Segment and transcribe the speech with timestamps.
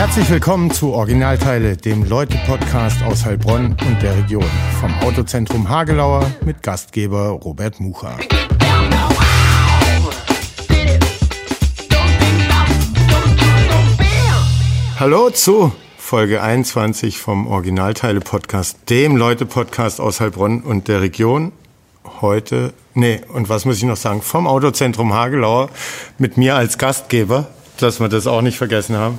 [0.00, 4.46] Herzlich willkommen zu Originalteile, dem Leute-Podcast aus Heilbronn und der Region.
[4.80, 8.16] Vom Autozentrum Hagelauer mit Gastgeber Robert Mucha.
[14.98, 21.52] Hallo zu Folge 21 vom Originalteile-Podcast, dem Leute-Podcast aus Heilbronn und der Region.
[22.22, 25.68] Heute, nee, und was muss ich noch sagen, vom Autozentrum Hagelauer
[26.16, 27.48] mit mir als Gastgeber,
[27.82, 29.18] dass wir das auch nicht vergessen haben.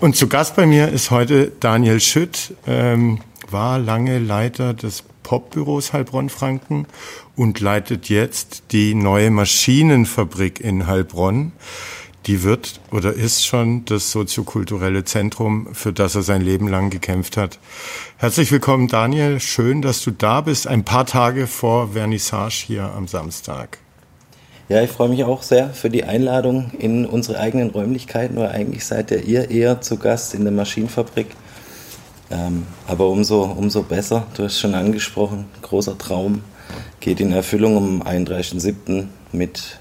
[0.00, 3.20] Und zu Gast bei mir ist heute Daniel Schütt, ähm,
[3.50, 6.86] war lange Leiter des Popbüros Heilbronn-Franken
[7.36, 11.52] und leitet jetzt die neue Maschinenfabrik in Heilbronn
[12.26, 17.36] die wird oder ist schon das soziokulturelle Zentrum, für das er sein Leben lang gekämpft
[17.36, 17.58] hat.
[18.16, 19.40] Herzlich willkommen, Daniel.
[19.40, 23.81] Schön, dass du da bist, ein paar Tage vor Vernissage hier am Samstag.
[24.68, 28.84] Ja, ich freue mich auch sehr für die Einladung in unsere eigenen Räumlichkeiten, weil eigentlich
[28.86, 31.26] seid ja ihr eher zu Gast in der Maschinenfabrik.
[32.30, 36.42] Ähm, aber umso, umso besser, du hast schon angesprochen, großer Traum
[37.00, 39.08] geht in Erfüllung am 31.07.
[39.32, 39.78] mit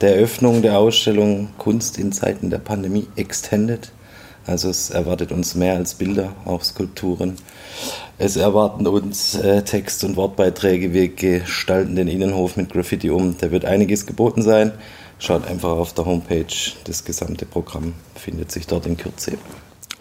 [0.00, 3.92] der Eröffnung der Ausstellung Kunst in Zeiten der Pandemie Extended.
[4.46, 7.36] Also es erwartet uns mehr als Bilder, auch Skulpturen.
[8.18, 10.92] Es erwarten uns äh, Text- und Wortbeiträge.
[10.92, 13.36] Wir gestalten den Innenhof mit Graffiti um.
[13.38, 14.72] Da wird einiges geboten sein.
[15.18, 16.72] Schaut einfach auf der Homepage.
[16.84, 19.38] Das gesamte Programm findet sich dort in Kürze.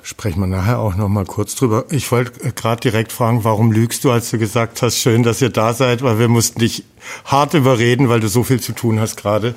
[0.06, 1.86] Sprechen wir nachher auch noch mal kurz drüber.
[1.90, 5.42] Ich wollte äh, gerade direkt fragen, warum lügst du, als du gesagt hast, schön, dass
[5.42, 6.84] ihr da seid, weil wir mussten dich
[7.24, 9.56] hart überreden, weil du so viel zu tun hast gerade.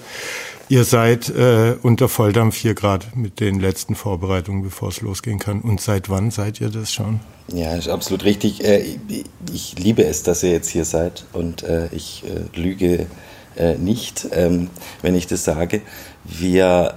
[0.68, 5.60] Ihr seid äh, unter Volldampf hier gerade mit den letzten Vorbereitungen, bevor es losgehen kann.
[5.60, 7.20] Und seit wann seid ihr das schon?
[7.52, 8.64] Ja, ist absolut richtig.
[8.64, 13.06] Äh, ich, ich, liebe es, dass ihr jetzt hier seid und äh, ich äh, lüge
[13.54, 14.68] äh, nicht, ähm,
[15.02, 15.82] wenn ich das sage.
[16.24, 16.94] Wir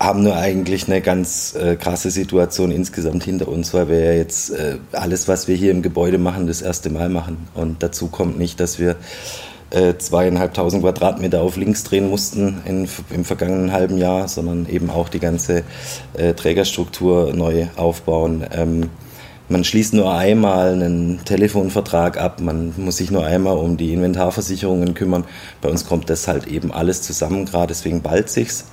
[0.00, 4.52] haben nur eigentlich eine ganz äh, krasse Situation insgesamt hinter uns, weil wir ja jetzt
[4.90, 7.46] alles, was wir hier im Gebäude machen, das erste Mal machen.
[7.54, 8.96] Und dazu kommt nicht, dass wir
[9.72, 15.08] äh, zweieinhalbtausend Quadratmeter auf links drehen mussten in, im vergangenen halben Jahr, sondern eben auch
[15.08, 15.64] die ganze
[16.14, 18.44] äh, Trägerstruktur neu aufbauen.
[18.52, 18.90] Ähm,
[19.48, 24.94] man schließt nur einmal einen Telefonvertrag ab, man muss sich nur einmal um die Inventarversicherungen
[24.94, 25.24] kümmern.
[25.60, 28.66] Bei uns kommt das halt eben alles zusammen, gerade deswegen bald sich's.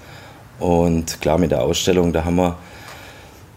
[0.60, 2.58] Und klar, mit der Ausstellung, da haben wir,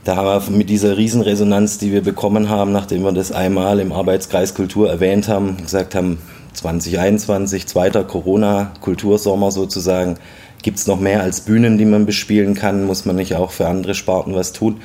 [0.04, 3.92] da haben wir mit dieser Riesenresonanz, die wir bekommen haben, nachdem wir das einmal im
[3.92, 6.18] Arbeitskreis Kultur erwähnt haben, gesagt haben,
[6.54, 10.18] 2021, zweiter Corona-Kultursommer sozusagen,
[10.62, 13.66] gibt es noch mehr als Bühnen, die man bespielen kann, muss man nicht auch für
[13.66, 14.80] andere Sparten was tun.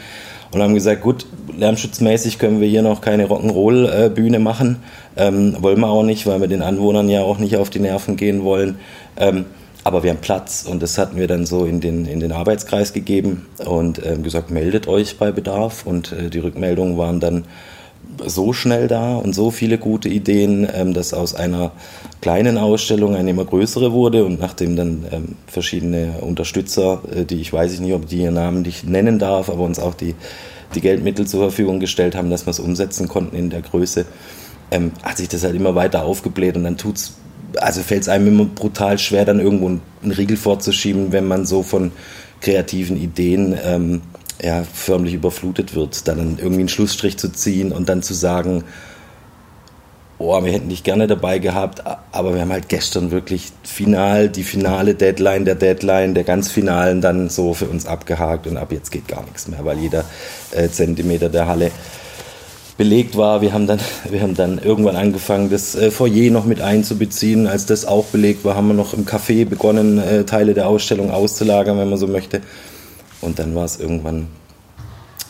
[0.52, 1.26] Und haben gesagt, gut,
[1.58, 4.78] lärmschutzmäßig können wir hier noch keine Rock'n'Roll-Bühne machen.
[5.18, 8.16] Ähm, wollen wir auch nicht, weil wir den Anwohnern ja auch nicht auf die Nerven
[8.16, 8.80] gehen wollen.
[9.18, 9.46] Ähm,
[9.84, 12.92] aber wir haben Platz und das hatten wir dann so in den, in den Arbeitskreis
[12.92, 17.46] gegeben und äh, gesagt, meldet euch bei Bedarf und äh, die Rückmeldungen waren dann
[18.26, 21.72] so schnell da und so viele gute Ideen, ähm, dass aus einer
[22.22, 27.54] kleinen Ausstellung eine immer größere wurde und nachdem dann ähm, verschiedene Unterstützer, äh, die ich
[27.54, 30.16] weiß nicht, ob die ihren Namen nicht nennen darf, aber uns auch die,
[30.76, 34.06] die Geldmittel zur Verfügung gestellt haben, dass wir es umsetzen konnten in der Größe,
[34.72, 37.14] ähm, hat sich das halt immer weiter aufgebläht und dann tut es
[37.62, 41.64] also fällt es einem immer brutal schwer, dann irgendwo einen Riegel vorzuschieben, wenn man so
[41.64, 41.92] von
[42.42, 44.02] kreativen Ideen ähm,
[44.42, 48.64] ja, förmlich überflutet wird, dann irgendwie einen Schlussstrich zu ziehen und dann zu sagen,
[50.20, 54.44] oh, wir hätten dich gerne dabei gehabt, aber wir haben halt gestern wirklich final, die
[54.44, 58.92] finale Deadline der Deadline, der ganz finalen dann so für uns abgehakt und ab jetzt
[58.92, 60.06] geht gar nichts mehr, weil jeder
[60.52, 61.72] äh, Zentimeter der Halle
[62.78, 63.42] belegt war.
[63.42, 67.48] Wir haben dann, wir haben dann irgendwann angefangen, das äh, Foyer noch mit einzubeziehen.
[67.48, 71.12] Als das auch belegt war, haben wir noch im Café begonnen, äh, Teile der Ausstellung
[71.12, 72.42] auszulagern, wenn man so möchte.
[73.22, 74.28] Und dann war es irgendwann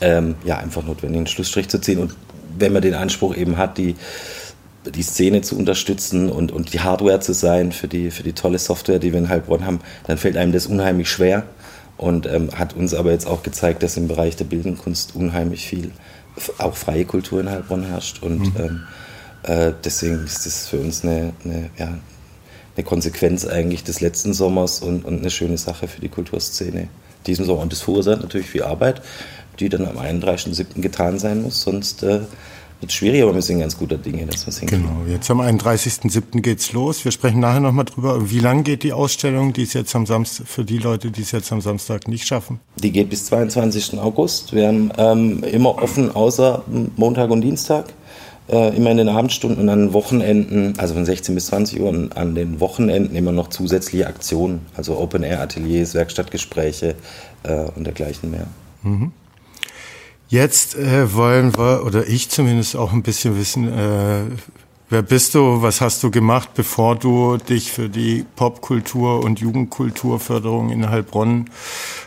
[0.01, 1.99] ähm, ja, einfach notwendig, einen Schlussstrich zu ziehen.
[1.99, 2.15] Und
[2.57, 3.95] wenn man den Anspruch eben hat, die,
[4.85, 8.59] die Szene zu unterstützen und, und die Hardware zu sein für die, für die tolle
[8.59, 11.43] Software, die wir in Heilbronn haben, dann fällt einem das unheimlich schwer
[11.97, 15.67] und ähm, hat uns aber jetzt auch gezeigt, dass im Bereich der Bildenden Kunst unheimlich
[15.67, 15.91] viel
[16.59, 18.21] auch freie Kultur in Heilbronn herrscht.
[18.21, 18.53] Und mhm.
[18.59, 18.83] ähm,
[19.43, 21.97] äh, deswegen ist das für uns eine, eine, ja,
[22.75, 26.89] eine Konsequenz eigentlich des letzten Sommers und, und eine schöne Sache für die Kulturszene
[27.27, 27.61] diesem Sommer.
[27.61, 29.01] Und das verursacht natürlich viel Arbeit,
[29.59, 30.81] die dann am 31.07.
[30.81, 32.21] getan sein muss, sonst äh,
[32.79, 34.85] wird schwierig, aber wir sind ganz guter Dinge, dass wir es hinkriegen.
[34.85, 36.41] Genau, jetzt am 31.07.
[36.41, 37.03] geht's los.
[37.03, 38.29] Wir sprechen nachher nochmal drüber.
[38.29, 41.31] Wie lang geht die Ausstellung, die es jetzt am Samstag, für die Leute, die es
[41.31, 42.59] jetzt am Samstag nicht schaffen?
[42.81, 43.99] Die geht bis 22.
[43.99, 44.53] August.
[44.53, 46.63] Wir haben ähm, immer offen, außer
[46.95, 47.93] Montag und Dienstag.
[48.49, 52.15] Äh, immer in den Abendstunden und an Wochenenden, also von 16 bis 20 Uhr und
[52.15, 56.95] an den Wochenenden immer noch zusätzliche Aktionen, also Open-Air-Ateliers, Werkstattgespräche
[57.43, 58.47] äh, und dergleichen mehr.
[58.83, 59.11] Mhm.
[60.29, 64.21] Jetzt äh, wollen wir, oder ich zumindest auch ein bisschen wissen, äh,
[64.89, 70.69] wer bist du, was hast du gemacht, bevor du dich für die Popkultur und Jugendkulturförderung
[70.69, 71.49] in Heilbronn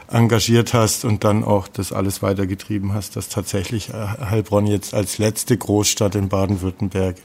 [0.09, 5.19] engagiert hast und dann auch das alles weitergetrieben hast, dass tatsächlich äh, Heilbronn jetzt als
[5.19, 7.17] letzte Großstadt in Baden-Württemberg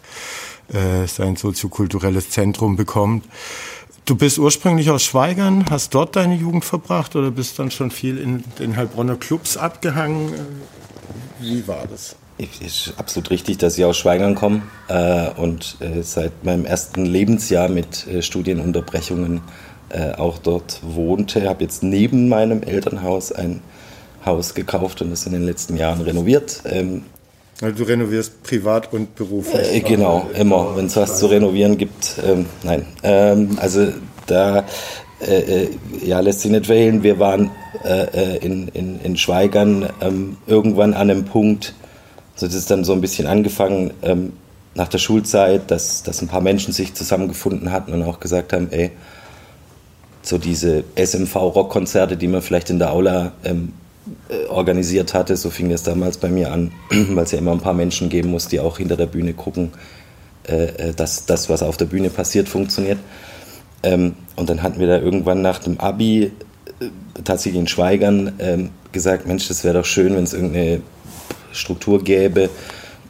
[0.71, 3.25] äh, sein soziokulturelles Zentrum bekommt.
[4.05, 8.19] Du bist ursprünglich aus Schweigern, hast dort deine Jugend verbracht oder bist dann schon viel
[8.19, 10.31] in den Heilbronner Clubs abgehangen?
[11.39, 12.15] Wie war das?
[12.37, 17.05] Es ist absolut richtig, dass ich aus Schweigern komme äh, und äh, seit meinem ersten
[17.05, 19.41] Lebensjahr mit äh, Studienunterbrechungen
[19.89, 21.39] äh, auch dort wohnte.
[21.39, 23.61] Ich habe jetzt neben meinem Elternhaus ein
[24.25, 26.61] Haus gekauft und das in den letzten Jahren renoviert.
[26.65, 27.03] Ähm,
[27.61, 29.73] also du renovierst privat und beruflich?
[29.73, 30.75] Äh, genau, immer.
[30.75, 32.85] Wenn es was zu renovieren gibt, ähm, nein.
[33.03, 33.93] Ähm, also
[34.25, 34.65] da
[35.21, 35.69] äh, äh,
[36.03, 37.01] ja, lässt sich nicht wählen.
[37.01, 37.51] Wir waren
[37.85, 41.73] äh, äh, in, in, in Schweigern ähm, irgendwann an einem Punkt,
[42.35, 44.33] so das ist dann so ein bisschen angefangen ähm,
[44.75, 48.67] nach der Schulzeit, dass, dass ein paar Menschen sich zusammengefunden hatten und auch gesagt haben,
[48.71, 48.91] ey,
[50.21, 53.73] so diese SMV-Rockkonzerte, die man vielleicht in der Aula ähm,
[54.29, 57.61] äh, organisiert hatte, so fing es damals bei mir an, weil es ja immer ein
[57.61, 59.71] paar Menschen geben muss, die auch hinter der Bühne gucken,
[60.43, 62.99] äh, dass das, was auf der Bühne passiert, funktioniert.
[63.83, 66.31] Ähm, und dann hatten wir da irgendwann nach dem Abi äh,
[67.23, 70.81] tatsächlich in Schweigern ähm, gesagt, Mensch, das wäre doch schön, wenn es irgendeine
[71.55, 72.49] Struktur gäbe,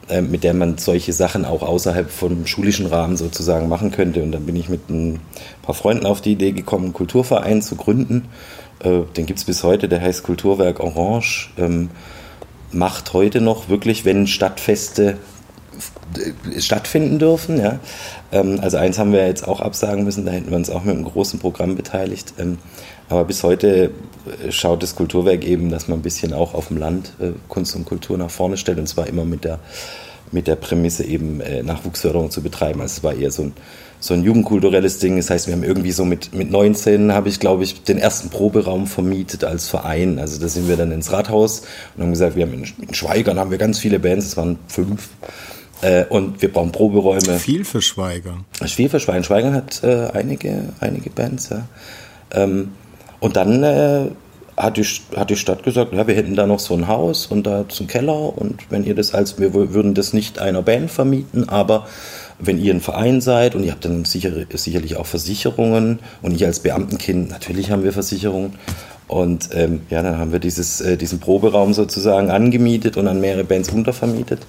[0.08, 4.22] äh, mit der man solche Sachen auch außerhalb vom schulischen Rahmen sozusagen machen könnte.
[4.22, 5.20] Und dann bin ich mit ein
[5.62, 8.28] paar Freunden auf die Idee gekommen, einen Kulturverein zu gründen.
[8.80, 11.50] Äh, den gibt es bis heute, der heißt Kulturwerk Orange.
[11.58, 11.90] Ähm,
[12.72, 15.18] macht heute noch wirklich, wenn Stadtfeste
[16.58, 17.58] stattfinden dürfen.
[17.58, 17.78] Ja.
[18.32, 20.94] Ähm, also eins haben wir jetzt auch absagen müssen, da hätten wir uns auch mit
[20.94, 22.34] einem großen Programm beteiligt.
[23.08, 23.90] Aber bis heute
[24.44, 27.76] äh, schaut das Kulturwerk eben, dass man ein bisschen auch auf dem Land äh, Kunst
[27.76, 29.60] und Kultur nach vorne stellt und zwar immer mit der,
[30.32, 32.80] mit der Prämisse eben äh, Nachwuchsförderung zu betreiben.
[32.80, 33.52] Also es war eher so ein,
[34.00, 35.16] so ein jugendkulturelles Ding.
[35.16, 38.28] Das heißt, wir haben irgendwie so mit, mit 19 habe ich, glaube ich, den ersten
[38.28, 40.18] Proberaum vermietet als Verein.
[40.18, 41.62] Also da sind wir dann ins Rathaus
[41.96, 44.58] und haben gesagt, wir haben in, in Schweigern haben wir ganz viele Bands, es waren
[44.66, 45.08] fünf.
[45.82, 47.38] Äh, und wir brauchen Proberäume.
[47.38, 48.44] Viel für Schweigern.
[48.64, 49.24] Viel für Schweigern.
[49.24, 51.68] Schweigern hat äh, einige, einige Bands, ja.
[52.32, 52.70] Ähm,
[53.26, 54.10] und dann äh,
[54.56, 54.84] hat, die,
[55.16, 57.88] hat die Stadt gesagt, ja, wir hätten da noch so ein Haus und da einen
[57.88, 61.88] Keller und wenn ihr das als, wir würden das nicht einer Band vermieten, aber
[62.38, 66.46] wenn ihr ein Verein seid und ihr habt dann sicher, sicherlich auch Versicherungen und ich
[66.46, 68.52] als Beamtenkind, natürlich haben wir Versicherungen
[69.08, 73.42] und ähm, ja, dann haben wir dieses, äh, diesen Proberaum sozusagen angemietet und an mehrere
[73.42, 74.46] Bands untervermietet.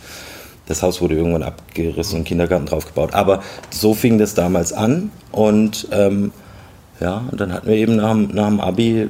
[0.68, 3.16] Das Haus wurde irgendwann abgerissen und Kindergarten draufgebaut.
[3.16, 3.42] Aber
[3.72, 6.32] so fing das damals an und ähm,
[7.00, 9.10] ja, und dann hatten wir eben nach, nach dem Abi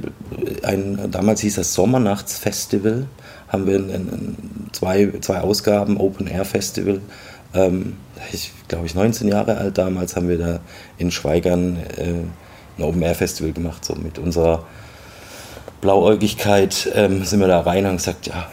[0.64, 3.08] ein, damals hieß das Sommernachtsfestival,
[3.48, 4.36] haben wir in, in
[4.74, 7.00] zwei, zwei Ausgaben Open Air Festival.
[7.54, 7.96] Ähm,
[8.34, 10.60] ich glaube ich 19 Jahre alt damals haben wir da
[10.98, 12.14] in Schweigern äh,
[12.78, 14.66] ein Open Air Festival gemacht, so mit unserer
[15.82, 18.48] Blauäugigkeit ähm, sind wir da rein und gesagt, ja,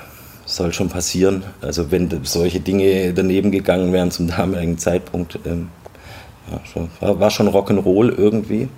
[0.47, 1.45] soll schon passieren.
[1.61, 5.69] Also wenn solche Dinge daneben gegangen wären zum damaligen Zeitpunkt, ähm,
[6.51, 8.69] ja, schon, war, war, schon Rock'n'Roll irgendwie.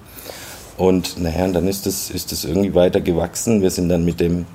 [0.77, 3.63] Und naja, dann ist das, ist das irgendwie weiter gewachsen.
[3.63, 4.47] Wir sind dann mit dem,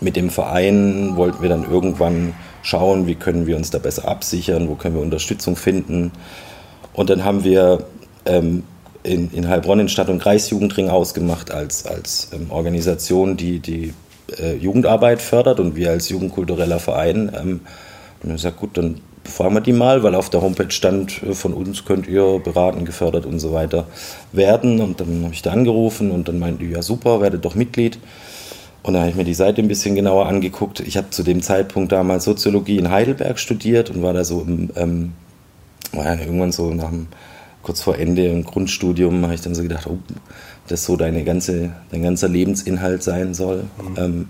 [0.00, 4.68] mit dem Verein, wollten wir dann irgendwann schauen, wie können wir uns da besser absichern,
[4.68, 6.10] wo können wir Unterstützung finden.
[6.92, 7.84] Und dann haben wir
[8.24, 8.64] ähm,
[9.04, 13.94] in, in Heilbronn den Stadt- und Kreisjugendring ausgemacht als, als ähm, Organisation, die die
[14.38, 17.60] äh, Jugendarbeit fördert und wir als jugendkultureller Verein ähm,
[18.22, 21.34] und dann sagt, gut, dann befragen wir die mal, weil auf der Homepage stand, äh,
[21.34, 23.86] von uns könnt ihr beraten, gefördert und so weiter
[24.32, 24.80] werden.
[24.80, 27.98] Und dann habe ich da angerufen und dann meinten die, ja super, werdet doch Mitglied.
[28.82, 30.80] Und dann habe ich mir die Seite ein bisschen genauer angeguckt.
[30.80, 34.70] Ich habe zu dem Zeitpunkt damals Soziologie in Heidelberg studiert und war da so im,
[34.76, 35.12] ähm,
[35.92, 37.08] war ja irgendwann so nach dem,
[37.62, 39.98] kurz vor Ende im Grundstudium, habe ich dann so gedacht, oh,
[40.68, 43.64] das so deine ganze, dein ganzer Lebensinhalt sein soll.
[43.82, 43.96] Mhm.
[43.96, 44.28] Ähm,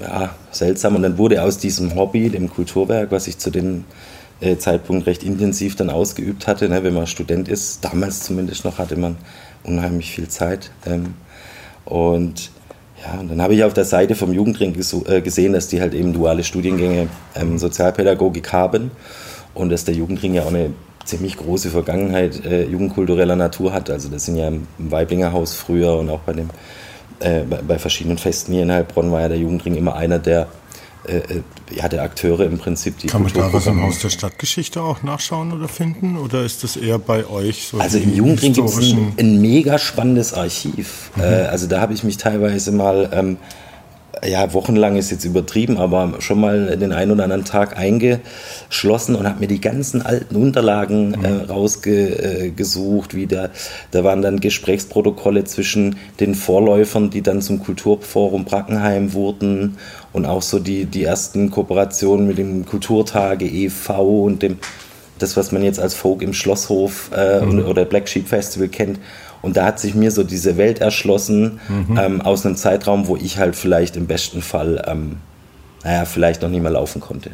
[0.00, 0.96] ja, seltsam.
[0.96, 3.84] Und dann wurde aus diesem Hobby, dem Kulturwerk, was ich zu dem
[4.40, 8.78] äh, Zeitpunkt recht intensiv dann ausgeübt hatte, ne, wenn man Student ist, damals zumindest noch,
[8.78, 9.16] hatte man
[9.64, 10.70] unheimlich viel Zeit.
[10.86, 11.14] Ähm,
[11.84, 12.50] und
[13.02, 15.94] ja, und dann habe ich auf der Seite vom Jugendring äh, gesehen, dass die halt
[15.94, 18.90] eben duale Studiengänge ähm, Sozialpädagogik haben
[19.54, 20.70] und dass der Jugendring ja auch eine
[21.04, 23.90] ziemlich große Vergangenheit äh, jugendkultureller Natur hat.
[23.90, 26.50] Also das sind ja im Weiblinger Haus früher und auch bei, dem,
[27.20, 30.48] äh, bei, verschiedenen Festen hier in Heilbronn war ja der Jugendring immer einer der,
[31.06, 32.98] äh, äh ja, der Akteure im Prinzip.
[32.98, 36.16] Die Kann man da was im Haus der Stadtgeschichte auch nachschauen oder finden?
[36.16, 37.78] Oder ist das eher bei euch so?
[37.78, 41.10] Also im Jugendring gibt es ein, ein, mega spannendes Archiv.
[41.14, 41.22] Mhm.
[41.22, 43.08] Äh, also da habe ich mich teilweise mal...
[43.12, 43.36] Ähm,
[44.26, 49.26] ja, wochenlang ist jetzt übertrieben, aber schon mal den einen oder anderen Tag eingeschlossen und
[49.26, 51.40] habe mir die ganzen alten Unterlagen äh, mhm.
[51.50, 53.14] rausgesucht.
[53.14, 53.50] Äh, da,
[53.90, 59.78] da waren dann Gesprächsprotokolle zwischen den Vorläufern, die dann zum Kulturforum Brackenheim wurden
[60.12, 64.24] und auch so die, die ersten Kooperationen mit dem Kulturtage e.V.
[64.24, 64.58] und dem,
[65.18, 67.64] das, was man jetzt als Folk im Schlosshof äh, mhm.
[67.66, 68.98] oder Black Sheep Festival kennt.
[69.42, 71.98] Und da hat sich mir so diese Welt erschlossen mhm.
[71.98, 75.16] ähm, aus einem Zeitraum, wo ich halt vielleicht im besten Fall, ähm,
[75.82, 77.30] naja, vielleicht noch nie mal laufen konnte.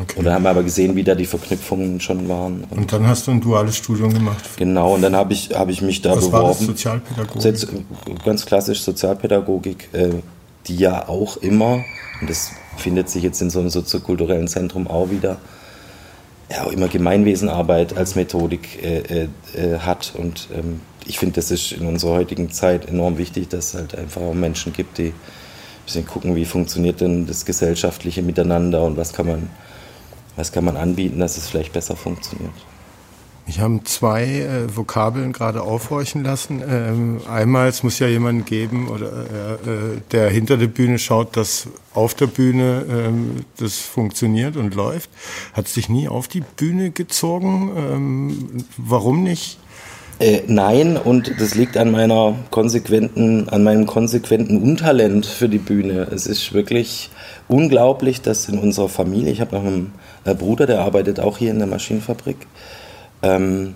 [0.00, 0.18] Okay.
[0.18, 2.64] Und dann haben wir aber gesehen, wie da die Verknüpfungen schon waren.
[2.68, 4.44] Und, und dann hast du ein duales Studium gemacht.
[4.56, 6.44] Genau, und dann habe ich, hab ich mich da Was beworben.
[6.44, 8.24] War das Sozialpädagogik?
[8.24, 10.10] Ganz klassisch Sozialpädagogik, äh,
[10.66, 11.84] die ja auch immer,
[12.20, 15.38] und das findet sich jetzt in so einem soziokulturellen Zentrum auch wieder,
[16.50, 20.12] ja, auch immer Gemeinwesenarbeit als Methodik äh, äh, äh hat.
[20.16, 23.94] Und ähm, ich finde, das ist in unserer heutigen Zeit enorm wichtig, dass es halt
[23.96, 25.14] einfach auch Menschen gibt, die ein
[25.84, 29.50] bisschen gucken, wie funktioniert denn das gesellschaftliche Miteinander und was kann man,
[30.36, 32.52] was kann man anbieten, dass es vielleicht besser funktioniert.
[33.48, 36.64] Ich habe zwei äh, Vokabeln gerade aufhorchen lassen.
[36.68, 41.36] Ähm, einmal, es muss ja jemanden geben, oder, äh, äh, der hinter der Bühne schaut,
[41.36, 45.10] dass auf der Bühne ähm, das funktioniert und läuft.
[45.52, 47.70] Hat es dich nie auf die Bühne gezogen?
[47.76, 49.58] Ähm, warum nicht?
[50.18, 56.08] Äh, nein, und das liegt an meiner konsequenten, an meinem konsequenten Untalent für die Bühne.
[56.10, 57.10] Es ist wirklich
[57.48, 59.92] unglaublich, dass in unserer Familie, ich habe noch einen
[60.24, 62.38] äh, Bruder, der arbeitet auch hier in der Maschinenfabrik.
[63.22, 63.74] Ähm,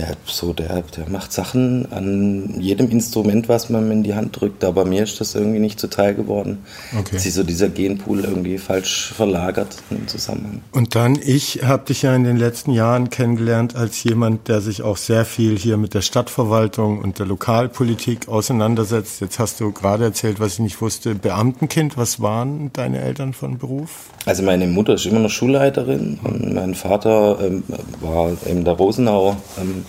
[0.00, 4.64] ja, so, der, der macht Sachen an jedem Instrument, was man in die Hand drückt,
[4.64, 6.64] aber mir ist das irgendwie nicht zuteil geworden.
[6.98, 7.10] Okay.
[7.12, 10.62] Dass sich so dieser Genpool irgendwie falsch verlagert im Zusammenhang.
[10.72, 14.82] Und dann, ich habe dich ja in den letzten Jahren kennengelernt als jemand, der sich
[14.82, 19.20] auch sehr viel hier mit der Stadtverwaltung und der Lokalpolitik auseinandersetzt.
[19.20, 21.98] Jetzt hast du gerade erzählt, was ich nicht wusste, Beamtenkind.
[21.98, 24.08] Was waren deine Eltern von Beruf?
[24.24, 27.64] Also meine Mutter ist immer noch Schulleiterin und mein Vater ähm,
[28.00, 29.84] war in der Rosenau ähm,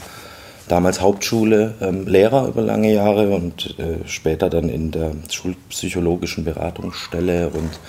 [0.72, 7.50] damals Hauptschule ähm, Lehrer über lange Jahre und äh, später dann in der schulpsychologischen Beratungsstelle
[7.50, 7.80] und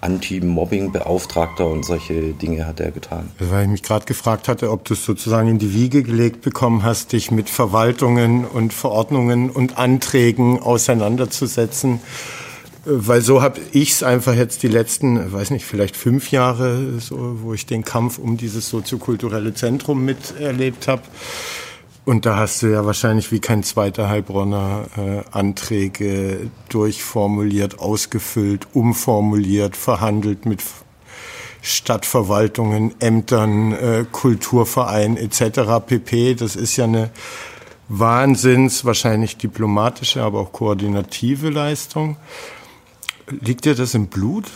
[0.00, 3.30] Anti-Mobbing-Beauftragter und solche Dinge hat er getan.
[3.38, 6.82] Weil ich mich gerade gefragt hatte, ob du es sozusagen in die Wiege gelegt bekommen
[6.82, 12.00] hast, dich mit Verwaltungen und Verordnungen und Anträgen auseinanderzusetzen.
[12.84, 17.36] Weil so habe ich es einfach jetzt die letzten, weiß nicht, vielleicht fünf Jahre, so,
[17.42, 21.02] wo ich den Kampf um dieses soziokulturelle Zentrum miterlebt habe
[22.04, 29.76] und da hast du ja wahrscheinlich wie kein zweiter Heilbronner äh, Anträge durchformuliert, ausgefüllt, umformuliert,
[29.76, 30.62] verhandelt mit
[31.60, 35.84] Stadtverwaltungen, Ämtern, äh, Kulturvereinen etc.
[35.86, 36.34] pp.
[36.34, 37.10] Das ist ja eine
[37.88, 42.16] Wahnsinns, wahrscheinlich diplomatische, aber auch koordinative Leistung.
[43.28, 44.46] Liegt dir das im Blut?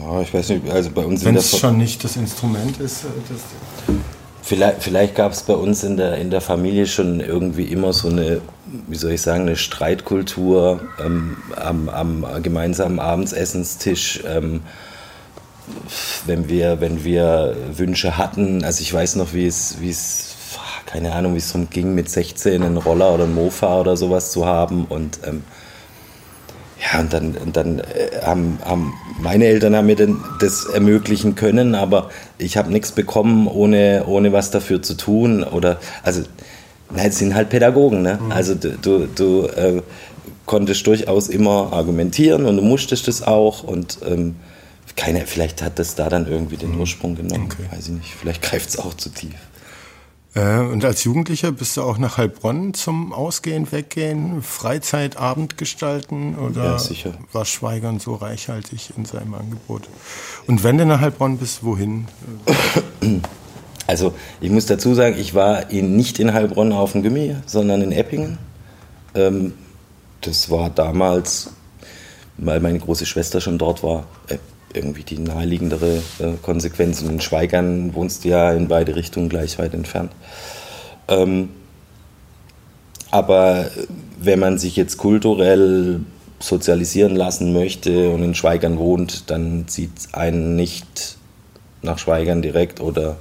[0.00, 3.04] Ja, ich weiß nicht, also bei uns Wenn es schon nicht das Instrument ist.
[3.04, 3.96] Äh, das
[4.46, 8.06] Vielleicht, vielleicht gab es bei uns in der, in der Familie schon irgendwie immer so
[8.06, 8.40] eine,
[8.86, 14.22] wie soll ich sagen, eine Streitkultur ähm, am, am gemeinsamen Abendsessenstisch.
[14.24, 14.60] Ähm,
[16.26, 20.36] wenn wir, wenn wir Wünsche hatten, also ich weiß noch, wie es, wie es,
[20.86, 24.30] keine Ahnung, wie es darum ging, mit 16 einen Roller oder einen Mofa oder sowas
[24.30, 25.42] zu haben und ähm,
[26.78, 31.34] ja, und dann, und dann äh, haben, haben meine Eltern haben mir denn das ermöglichen
[31.34, 35.42] können, aber ich habe nichts bekommen, ohne, ohne was dafür zu tun.
[35.42, 36.22] Oder also,
[36.94, 38.18] nein, es sind halt Pädagogen, ne?
[38.22, 38.32] Mhm.
[38.32, 39.82] Also du, du, du äh,
[40.44, 44.36] konntest durchaus immer argumentieren und du musstest es auch und ähm,
[44.96, 46.80] keine, vielleicht hat das da dann irgendwie den mhm.
[46.80, 47.48] Ursprung genommen.
[47.52, 47.64] Okay.
[47.70, 48.14] Weiß ich nicht.
[48.14, 49.34] Vielleicht greift es auch zu tief.
[50.36, 56.36] Äh, und als Jugendlicher bist du auch nach Heilbronn zum Ausgehen, Weggehen, Freizeit, Abend gestalten
[56.36, 57.14] oder ja, sicher.
[57.32, 59.88] war Schweigern so reichhaltig in seinem Angebot?
[60.46, 62.06] Und wenn du nach Heilbronn bist, wohin?
[63.88, 67.82] Also ich muss dazu sagen, ich war in, nicht in Heilbronn auf dem Gimmi, sondern
[67.82, 68.36] in Eppingen.
[69.14, 69.54] Ähm,
[70.22, 71.50] das war damals,
[72.36, 74.38] weil meine große Schwester schon dort war, äh,
[74.76, 77.02] irgendwie die naheliegendere äh, Konsequenz.
[77.02, 80.12] Und in Schweigern wohnst du ja in beide Richtungen gleich weit entfernt.
[81.08, 81.50] Ähm,
[83.10, 83.70] aber
[84.20, 86.00] wenn man sich jetzt kulturell
[86.38, 91.16] sozialisieren lassen möchte und in Schweigern wohnt, dann zieht einen nicht
[91.82, 93.16] nach Schweigern direkt oder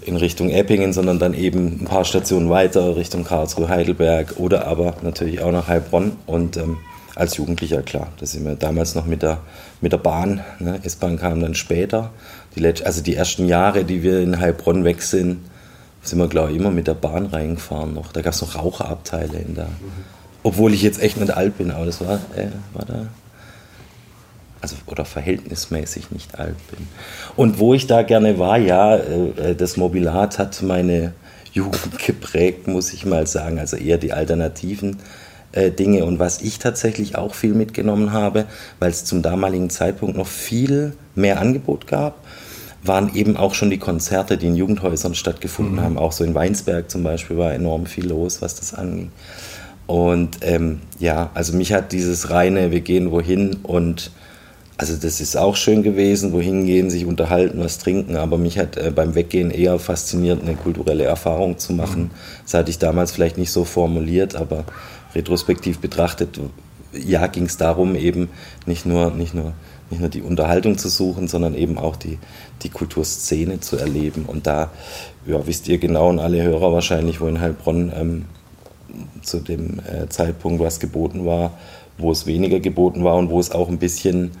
[0.00, 4.96] in Richtung Eppingen, sondern dann eben ein paar Stationen weiter Richtung Karlsruhe, Heidelberg oder aber
[5.02, 6.12] natürlich auch nach Heilbronn.
[6.26, 6.78] Und ähm,
[7.14, 8.08] als Jugendlicher, klar.
[8.18, 9.38] Da sind wir damals noch mit der,
[9.80, 10.42] mit der Bahn.
[10.58, 10.80] Ne?
[10.82, 12.10] S-Bahn kam dann später.
[12.56, 15.38] Die also die ersten Jahre, die wir in Heilbronn weg sind,
[16.02, 18.12] sind wir, glaube ich, immer mit der Bahn reingefahren noch.
[18.12, 19.68] Da gab es noch Raucherabteile in der,
[20.42, 23.06] obwohl ich jetzt echt nicht alt bin, aber das war, äh, war da
[24.60, 26.86] also oder verhältnismäßig nicht alt bin.
[27.36, 31.12] Und wo ich da gerne war, ja, äh, das Mobilat hat meine
[31.52, 33.58] Jugend geprägt, muss ich mal sagen.
[33.58, 34.98] Also eher die alternativen
[35.54, 36.04] äh, Dinge.
[36.04, 38.46] Und was ich tatsächlich auch viel mitgenommen habe,
[38.78, 42.24] weil es zum damaligen Zeitpunkt noch viel mehr Angebot gab,
[42.82, 45.80] waren eben auch schon die Konzerte, die in Jugendhäusern stattgefunden mhm.
[45.80, 45.98] haben.
[45.98, 49.10] Auch so in Weinsberg zum Beispiel war enorm viel los, was das anging.
[49.86, 54.10] Und ähm, ja, also mich hat dieses reine, wir gehen wohin und
[54.76, 58.76] also das ist auch schön gewesen, wohin gehen, sich unterhalten, was trinken, aber mich hat
[58.76, 62.10] äh, beim Weggehen eher fasziniert, eine kulturelle Erfahrung zu machen.
[62.42, 64.64] Das hatte ich damals vielleicht nicht so formuliert, aber
[65.14, 66.40] retrospektiv betrachtet,
[66.92, 68.28] ja, ging es darum, eben
[68.66, 69.52] nicht nur, nicht, nur,
[69.90, 72.18] nicht nur die Unterhaltung zu suchen, sondern eben auch die,
[72.62, 74.24] die Kulturszene zu erleben.
[74.26, 74.70] Und da,
[75.26, 78.24] ja, wisst ihr genau und alle Hörer wahrscheinlich, wo in Heilbronn ähm,
[79.22, 81.58] zu dem äh, Zeitpunkt was geboten war,
[81.98, 84.32] wo es weniger geboten war und wo es auch ein bisschen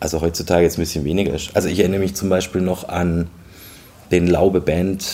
[0.00, 1.54] also heutzutage jetzt ein bisschen weniger ist.
[1.54, 3.28] Also ich erinnere mich zum Beispiel noch an
[4.10, 5.04] den Laube Band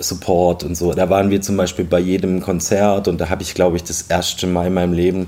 [0.00, 0.92] Support und so.
[0.92, 4.02] Da waren wir zum Beispiel bei jedem Konzert und da habe ich, glaube ich, das
[4.02, 5.26] erste Mal in meinem Leben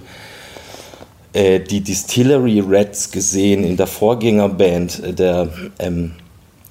[1.33, 5.03] äh, die Distillery Reds gesehen in der Vorgängerband.
[5.03, 5.49] Äh, der,
[5.79, 6.13] ähm,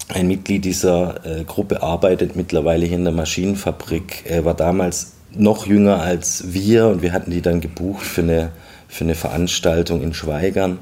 [0.08, 4.24] ein Mitglied dieser äh, Gruppe arbeitet mittlerweile hier in der Maschinenfabrik.
[4.26, 8.50] Er war damals noch jünger als wir und wir hatten die dann gebucht für eine,
[8.88, 10.78] für eine Veranstaltung in Schweigern.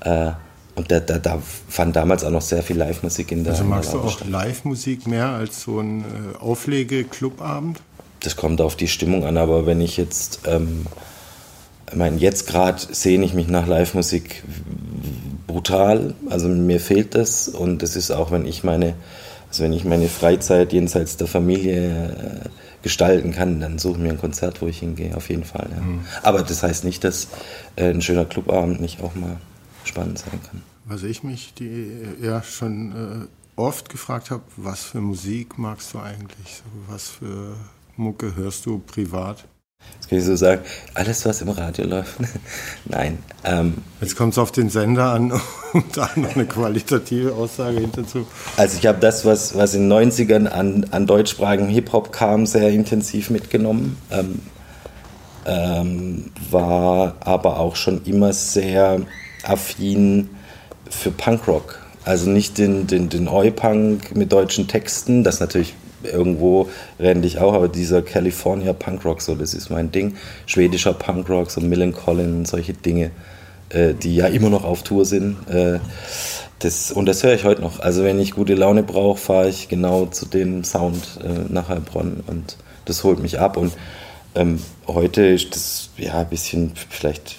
[0.00, 0.32] Äh,
[0.76, 3.94] und da, da, da fand damals auch noch sehr viel Live-Musik in der Also magst
[3.94, 7.80] du auch Live-Musik mehr als so ein äh, Auflege-Clubabend?
[8.20, 10.84] Das kommt auf die Stimmung an, aber wenn ich jetzt, ähm,
[11.90, 14.44] ich meine, jetzt gerade sehne ich mich nach Live-Musik
[15.46, 16.14] brutal.
[16.28, 18.94] Also mir fehlt das und das ist auch, wenn ich meine,
[19.48, 22.48] also wenn ich meine Freizeit jenseits der Familie äh,
[22.82, 25.68] gestalten kann, dann suche ich mir ein Konzert, wo ich hingehe, auf jeden Fall.
[25.70, 25.80] Ja.
[25.80, 26.00] Mhm.
[26.22, 27.28] Aber das heißt nicht, dass
[27.76, 29.38] äh, ein schöner Clubabend nicht auch mal
[29.86, 30.62] spannend sein kann.
[30.84, 31.90] Was ich mich die,
[32.22, 36.62] ja schon äh, oft gefragt habe, was für Musik magst du eigentlich?
[36.88, 37.56] Was für
[37.96, 39.44] Mucke hörst du privat?
[39.94, 40.62] Jetzt kann ich so sagen,
[40.94, 42.16] alles, was im Radio läuft.
[42.84, 43.18] Nein.
[43.44, 45.32] Ähm, Jetzt kommt es auf den Sender an,
[45.72, 48.26] um da noch eine qualitative Aussage hinterzu.
[48.56, 52.70] Also ich habe das, was, was in den 90ern an, an deutschsprachigem Hip-Hop kam, sehr
[52.70, 53.96] intensiv mitgenommen.
[54.10, 54.40] Ähm,
[55.46, 59.00] ähm, war aber auch schon immer sehr
[59.48, 60.28] affin
[60.88, 61.80] für Punkrock.
[62.04, 66.68] Also nicht den, den, den Oi-Punk mit deutschen Texten, das natürlich irgendwo
[67.00, 70.16] renne ich auch, aber dieser California Punkrock, so das ist mein Ding.
[70.46, 73.10] Schwedischer Punkrock, so Millen Collins, solche Dinge,
[73.70, 75.36] äh, die ja immer noch auf Tour sind.
[75.48, 75.80] Äh,
[76.60, 77.80] das, und das höre ich heute noch.
[77.80, 82.22] Also wenn ich gute Laune brauche, fahre ich genau zu dem Sound äh, nach Heilbronn
[82.26, 83.56] und das holt mich ab.
[83.56, 83.72] Und
[84.34, 87.36] ähm, heute ist das ja ein bisschen vielleicht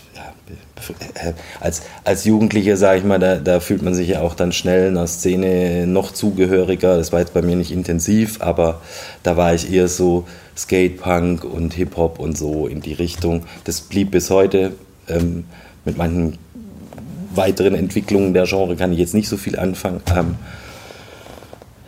[1.60, 4.88] als, als Jugendlicher, sage ich mal, da, da, fühlt man sich ja auch dann schnell
[4.88, 6.98] einer Szene noch zugehöriger.
[6.98, 8.82] Das war jetzt bei mir nicht intensiv, aber
[9.24, 13.46] da war ich eher so Skatepunk und Hip-Hop und so in die Richtung.
[13.64, 14.74] Das blieb bis heute.
[15.08, 15.46] Ähm,
[15.86, 16.38] mit manchen
[17.34, 20.02] weiteren Entwicklungen der Genre kann ich jetzt nicht so viel anfangen.
[20.14, 20.36] Ähm,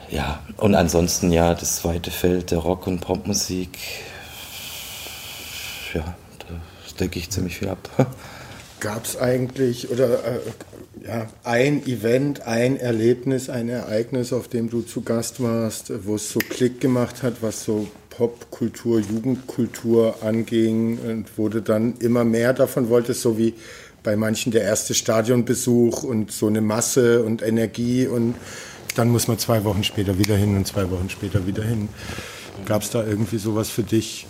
[0.09, 3.77] ja, und ansonsten ja, das zweite Feld der Rock- und Popmusik.
[5.93, 6.55] Ja, da
[6.99, 7.89] decke ich ziemlich viel ab.
[8.79, 10.39] Gab es eigentlich oder äh,
[11.05, 16.31] ja, ein Event, ein Erlebnis, ein Ereignis, auf dem du zu Gast warst, wo es
[16.31, 22.89] so Klick gemacht hat, was so Popkultur, Jugendkultur anging und du dann immer mehr davon
[22.89, 23.53] wolltest, so wie
[24.03, 28.35] bei manchen der erste Stadionbesuch und so eine Masse und Energie und
[28.95, 31.89] dann muss man zwei Wochen später wieder hin und zwei Wochen später wieder hin.
[32.65, 34.27] Gab es da irgendwie sowas für dich?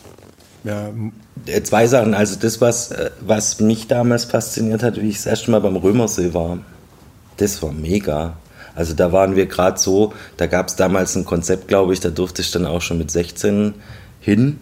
[0.63, 0.89] Ja.
[1.45, 2.13] Äh, zwei Sachen.
[2.13, 5.75] Also das, was, äh, was mich damals fasziniert hat, wie ich das erste Mal beim
[5.75, 6.59] Römersee war,
[7.37, 8.37] das war mega.
[8.75, 12.09] Also da waren wir gerade so, da gab es damals ein Konzept, glaube ich, da
[12.09, 13.73] durfte ich dann auch schon mit 16
[14.19, 14.59] hin.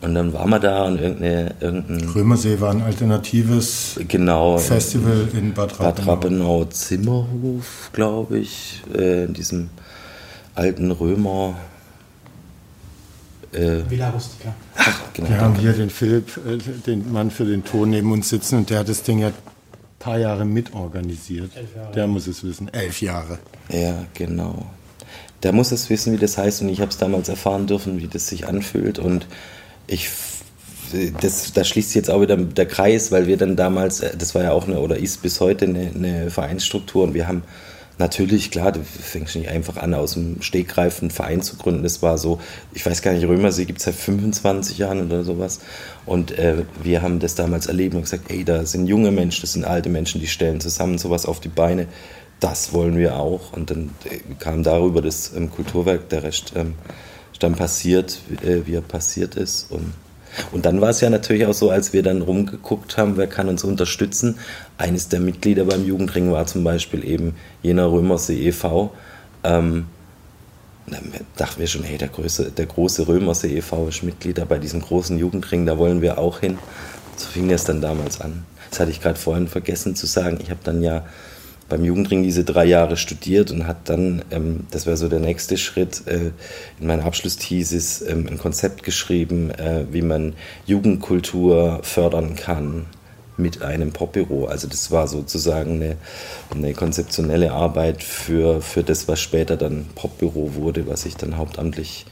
[0.00, 2.08] Und dann waren wir da und irgendeine, irgendein...
[2.08, 5.84] Römersee war ein alternatives genau, Festival in Bad Rappenau.
[5.84, 9.70] Bad Rappenau Zimmerhof, glaube ich, äh, in diesem
[10.56, 11.54] alten Römer
[13.52, 14.54] äh, Villa Rustica.
[14.76, 15.28] Ach, genau.
[15.28, 18.70] Wir haben hier den Philipp, äh, den Mann für den Ton neben uns sitzen und
[18.70, 19.34] der hat das Ding ja ein
[19.98, 21.50] paar Jahre mitorganisiert.
[21.94, 22.72] Der muss es wissen.
[22.72, 23.38] Elf Jahre.
[23.68, 24.66] Ja, genau.
[25.42, 28.06] Der muss es wissen, wie das heißt und ich habe es damals erfahren dürfen, wie
[28.06, 29.26] das sich anfühlt und
[29.86, 30.08] ich
[31.20, 34.34] das, da schließt sich jetzt auch wieder der Kreis, weil wir dann damals, äh, das
[34.34, 37.42] war ja auch eine oder ist bis heute eine, eine Vereinsstruktur und wir haben
[37.98, 41.82] Natürlich, klar, du fängst nicht einfach an, aus dem Stegreif einen Verein zu gründen.
[41.82, 42.40] Das war so,
[42.72, 45.60] ich weiß gar nicht, Römersee gibt es seit 25 Jahren oder sowas.
[46.06, 49.52] Und äh, wir haben das damals erlebt und gesagt, ey, da sind junge Menschen, das
[49.52, 51.86] sind alte Menschen, die stellen zusammen sowas auf die Beine.
[52.40, 53.52] Das wollen wir auch.
[53.52, 56.74] Und dann äh, kam darüber das ähm, Kulturwerk, der Rest ähm,
[57.38, 59.70] dann passiert, äh, wie er passiert ist.
[59.70, 59.92] Und
[60.50, 63.48] und dann war es ja natürlich auch so, als wir dann rumgeguckt haben, wer kann
[63.48, 64.38] uns unterstützen.
[64.82, 68.92] Eines der Mitglieder beim Jugendring war zum Beispiel eben jener Römersee e.V.
[69.44, 69.86] Ähm,
[70.88, 70.98] da
[71.36, 73.86] dachten wir schon, hey, der, Größe, der große Römersee e.V.
[73.86, 76.58] ist Mitglied bei diesem großen Jugendring, da wollen wir auch hin.
[77.14, 78.42] So fing es dann damals an.
[78.70, 80.40] Das hatte ich gerade vorhin vergessen zu sagen.
[80.42, 81.06] Ich habe dann ja
[81.68, 85.58] beim Jugendring diese drei Jahre studiert und hat dann, ähm, das wäre so der nächste
[85.58, 86.32] Schritt, äh,
[86.80, 90.34] in meiner Abschlussthesis ähm, ein Konzept geschrieben, äh, wie man
[90.66, 92.86] Jugendkultur fördern kann
[93.36, 94.46] mit einem Popbüro.
[94.46, 95.96] Also das war sozusagen eine,
[96.50, 102.06] eine konzeptionelle Arbeit für, für das, was später dann Popbüro wurde, was ich dann hauptamtlich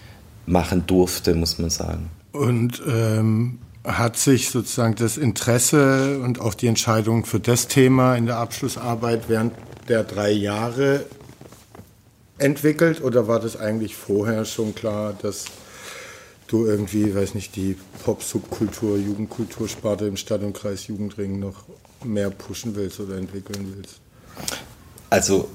[0.46, 2.10] machen durfte, muss man sagen.
[2.32, 8.26] Und ähm, hat sich sozusagen das Interesse und auch die Entscheidung für das Thema in
[8.26, 9.52] der Abschlussarbeit während
[9.88, 11.04] der drei Jahre
[12.38, 15.46] entwickelt oder war das eigentlich vorher schon klar, dass
[16.52, 21.64] du irgendwie, weiß nicht, die Pop-Subkultur, Jugendkultursparte im Stadt- und Kreis Jugendring noch
[22.04, 24.00] mehr pushen willst oder entwickeln willst?
[25.10, 25.48] Also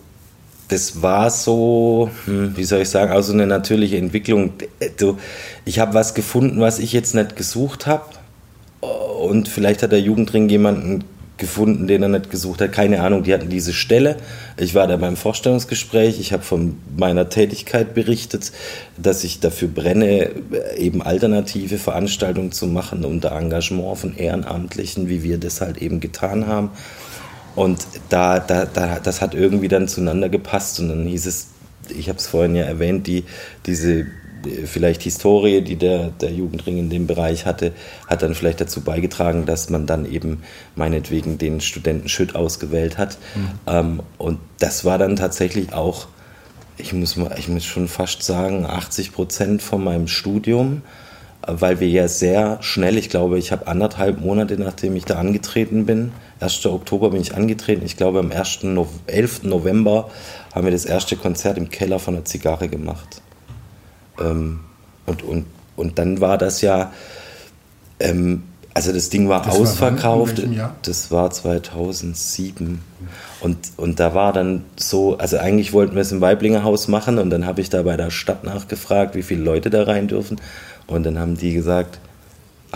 [0.67, 4.53] das war so, hm, wie soll ich sagen, also eine natürliche Entwicklung.
[5.65, 8.05] Ich habe was gefunden, was ich jetzt nicht gesucht habe.
[8.81, 11.03] Und vielleicht hat der Jugendring jemanden
[11.38, 12.71] gefunden, den er nicht gesucht hat.
[12.71, 14.17] Keine Ahnung, die hatten diese Stelle.
[14.58, 16.19] Ich war da beim Vorstellungsgespräch.
[16.19, 18.52] Ich habe von meiner Tätigkeit berichtet,
[18.98, 20.32] dass ich dafür brenne,
[20.78, 26.48] eben alternative Veranstaltungen zu machen unter Engagement von Ehrenamtlichen, wie wir das halt eben getan
[26.48, 26.69] haben.
[27.56, 31.48] Und da, da, da, das hat irgendwie dann zueinander gepasst und dann hieß es,
[31.89, 33.24] ich habe es vorhin ja erwähnt, die,
[33.65, 34.08] diese
[34.65, 37.73] vielleicht Historie, die der, der Jugendring in dem Bereich hatte,
[38.08, 40.43] hat dann vielleicht dazu beigetragen, dass man dann eben
[40.75, 43.17] meinetwegen den Studenten Schütt ausgewählt hat.
[43.36, 43.49] Mhm.
[43.67, 46.08] Ähm, und das war dann tatsächlich auch,
[46.77, 50.81] ich muss, mal, ich muss schon fast sagen, 80 Prozent von meinem Studium
[51.47, 55.86] weil wir ja sehr schnell, ich glaube, ich habe anderthalb Monate, nachdem ich da angetreten
[55.86, 56.65] bin, 1.
[56.65, 58.63] Oktober bin ich angetreten, ich glaube am 1.
[58.63, 59.43] No 11.
[59.43, 60.10] November
[60.53, 63.21] haben wir das erste Konzert im Keller von der Zigarre gemacht.
[64.19, 64.62] Ähm,
[65.06, 66.91] und, und, und dann war das ja,
[67.99, 72.82] ähm, also das Ding war das ausverkauft, war das war 2007.
[73.39, 77.30] Und, und da war dann so, also eigentlich wollten wir es im Weiblingerhaus machen und
[77.30, 80.41] dann habe ich da bei der Stadt nachgefragt, wie viele Leute da rein dürfen.
[80.88, 81.99] Und dann haben die gesagt,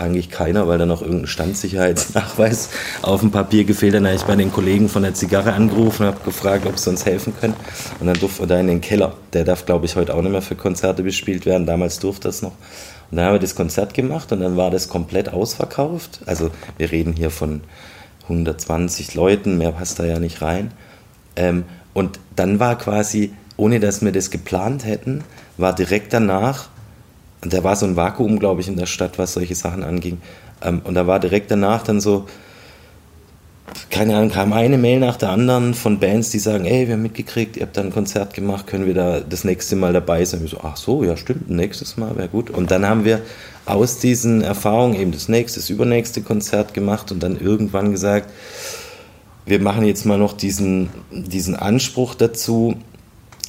[0.00, 2.70] eigentlich keiner, weil da noch irgendein Standsicherheitsnachweis
[3.02, 4.00] auf dem Papier gefehlt hat.
[4.00, 6.90] Dann habe ich bei den Kollegen von der Zigarre angerufen und habe gefragt, ob sie
[6.90, 7.54] uns helfen können.
[8.00, 9.14] Und dann durften wir da in den Keller.
[9.32, 11.66] Der darf, glaube ich, heute auch nicht mehr für Konzerte bespielt werden.
[11.66, 12.52] Damals durfte das noch.
[13.10, 16.20] Und dann haben wir das Konzert gemacht und dann war das komplett ausverkauft.
[16.26, 17.62] Also wir reden hier von
[18.24, 20.70] 120 Leuten, mehr passt da ja nicht rein.
[21.36, 25.24] Ähm, und dann war quasi, ohne dass wir das geplant hätten,
[25.56, 26.68] war direkt danach
[27.42, 30.18] da war so ein Vakuum, glaube ich, in der Stadt, was solche Sachen anging.
[30.62, 32.26] Ähm, und da war direkt danach dann so,
[33.88, 37.02] keine Ahnung, kam eine Mail nach der anderen von Bands, die sagen, ey, wir haben
[37.02, 40.40] mitgekriegt, ihr habt da ein Konzert gemacht, können wir da das nächste Mal dabei sein?
[40.40, 42.50] Und wir so, ach so, ja stimmt, nächstes Mal wäre gut.
[42.50, 43.20] Und dann haben wir
[43.66, 48.30] aus diesen Erfahrungen eben das nächste, das übernächste Konzert gemacht und dann irgendwann gesagt,
[49.46, 52.76] wir machen jetzt mal noch diesen, diesen Anspruch dazu,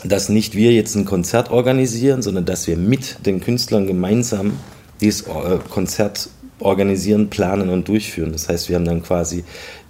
[0.03, 4.53] dass nicht wir jetzt ein Konzert organisieren, sondern dass wir mit den Künstlern gemeinsam
[4.99, 8.31] dieses äh, Konzert organisieren, planen und durchführen.
[8.31, 9.43] Das heißt, wir haben dann quasi,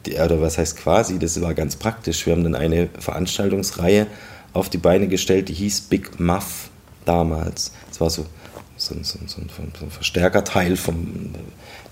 [0.08, 4.08] oder was heißt quasi, das war ganz praktisch, wir haben dann eine Veranstaltungsreihe
[4.54, 6.70] auf die Beine gestellt, die hieß Big Muff
[7.06, 7.72] damals.
[7.90, 8.26] Das war so,
[8.82, 11.34] so, so, so ein Verstärkerteil vom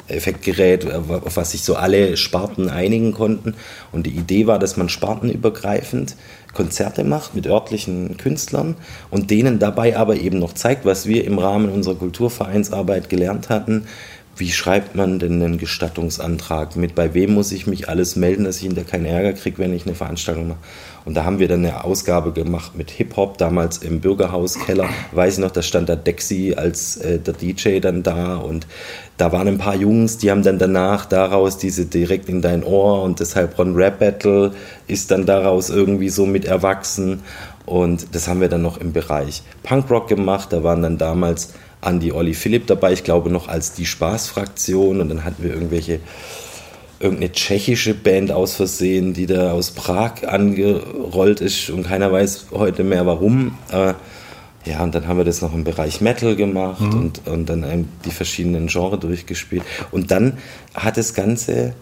[0.07, 3.53] Effektgerät, auf was sich so alle Sparten einigen konnten.
[3.91, 6.15] Und die Idee war, dass man spartenübergreifend
[6.53, 8.75] Konzerte macht mit örtlichen Künstlern
[9.11, 13.85] und denen dabei aber eben noch zeigt, was wir im Rahmen unserer Kulturvereinsarbeit gelernt hatten.
[14.39, 16.77] Wie schreibt man denn einen Gestattungsantrag?
[16.77, 19.73] Mit bei wem muss ich mich alles melden, dass ich hinter keinen Ärger kriege, wenn
[19.73, 20.59] ich eine Veranstaltung mache?
[21.03, 24.87] Und da haben wir dann eine Ausgabe gemacht mit Hip-Hop, damals im Bürgerhauskeller.
[25.11, 28.65] Weiß ich noch, da stand der Dexy als äh, der DJ dann da und
[29.17, 33.03] da waren ein paar Jungs, die haben dann danach daraus diese direkt in dein Ohr
[33.03, 34.53] und deshalb Ron Rap Battle
[34.87, 37.23] ist dann daraus irgendwie so mit erwachsen
[37.65, 40.53] und das haben wir dann noch im Bereich Punkrock gemacht.
[40.53, 45.09] Da waren dann damals Andy Olli Philipp dabei, ich glaube noch als die Spaßfraktion und
[45.09, 45.99] dann hatten wir irgendwelche
[46.99, 52.83] irgendeine tschechische Band aus Versehen, die da aus Prag angerollt ist und keiner weiß heute
[52.83, 53.57] mehr warum.
[53.71, 53.93] Äh,
[54.65, 56.99] ja, und dann haben wir das noch im Bereich Metal gemacht mhm.
[56.99, 59.63] und, und dann die verschiedenen Genres durchgespielt.
[59.91, 60.37] Und dann
[60.73, 61.73] hat das Ganze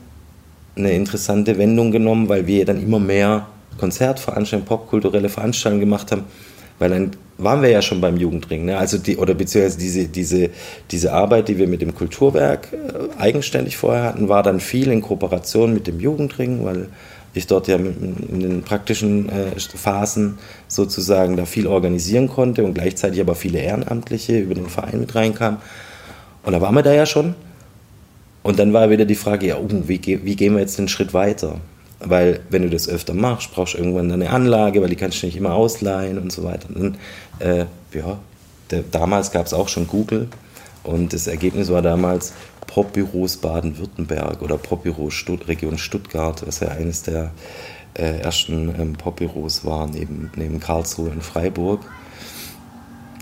[0.76, 3.48] eine interessante Wendung genommen, weil wir dann immer mehr
[3.80, 6.26] Konzertveranstaltungen, popkulturelle Veranstaltungen gemacht haben,
[6.78, 8.78] weil dann waren wir ja schon beim Jugendring, ne?
[8.78, 10.50] also die, oder beziehungsweise diese, diese,
[10.90, 15.02] diese Arbeit, die wir mit dem Kulturwerk äh, eigenständig vorher hatten, war dann viel in
[15.02, 16.88] Kooperation mit dem Jugendring, weil
[17.34, 23.22] ich dort ja in den praktischen äh, Phasen sozusagen da viel organisieren konnte und gleichzeitig
[23.22, 25.60] aber viele Ehrenamtliche über den Verein mit reinkamen.
[26.44, 27.36] Und da waren wir da ja schon.
[28.44, 31.14] Und dann war wieder die Frage, ja, oh, wie, wie gehen wir jetzt den Schritt
[31.14, 31.60] weiter?
[32.00, 35.26] Weil wenn du das öfter machst, brauchst du irgendwann eine Anlage, weil die kannst du
[35.26, 36.70] nicht immer ausleihen und so weiter.
[36.70, 36.98] Und dann,
[37.40, 38.20] äh, ja,
[38.72, 40.28] der, damals gab es auch schon Google
[40.84, 42.34] und das Ergebnis war damals
[42.68, 47.32] Popbüros Baden-Württemberg oder Popbüro Stutt Region Stuttgart, was ja eines der
[47.94, 51.82] äh, ersten ähm, Popbüros war, neben, neben Karlsruhe in Freiburg.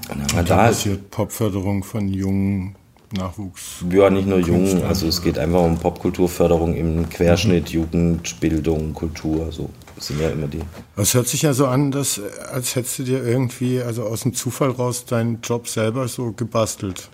[0.10, 2.76] Und dann und da passiert Popförderung von jungen
[3.16, 3.84] Nachwuchs.
[3.90, 7.74] Ja, nicht nur jung, also es geht einfach um Popkulturförderung im Querschnitt, mhm.
[7.74, 10.62] Jugend, Bildung, Kultur, so sind ja immer die.
[10.98, 14.34] Es hört sich ja so an, dass, als hättest du dir irgendwie, also aus dem
[14.34, 17.10] Zufall raus, deinen Job selber so gebastelt.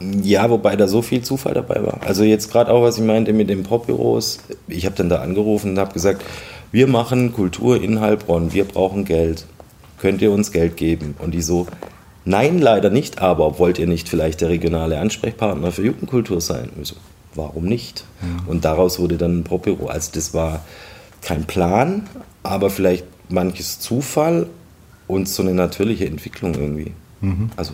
[0.00, 2.00] Ja, wobei da so viel Zufall dabei war.
[2.02, 4.38] Also jetzt gerade auch, was ich meinte mit den Popbüros.
[4.68, 6.24] Ich habe dann da angerufen und habe gesagt,
[6.70, 9.46] wir machen Kultur in Heilbronn, wir brauchen Geld.
[9.98, 11.16] Könnt ihr uns Geld geben?
[11.18, 11.66] Und die so,
[12.28, 16.68] Nein, leider nicht, aber wollt ihr nicht vielleicht der regionale Ansprechpartner für Jugendkultur sein?
[16.82, 16.94] So,
[17.34, 18.04] warum nicht?
[18.20, 18.28] Ja.
[18.46, 19.86] Und daraus wurde dann ein Popbüro.
[19.86, 20.62] Also das war
[21.22, 22.08] kein Plan,
[22.42, 24.48] aber vielleicht manches Zufall
[25.06, 26.92] und so eine natürliche Entwicklung irgendwie.
[27.20, 27.50] Mhm.
[27.56, 27.72] Also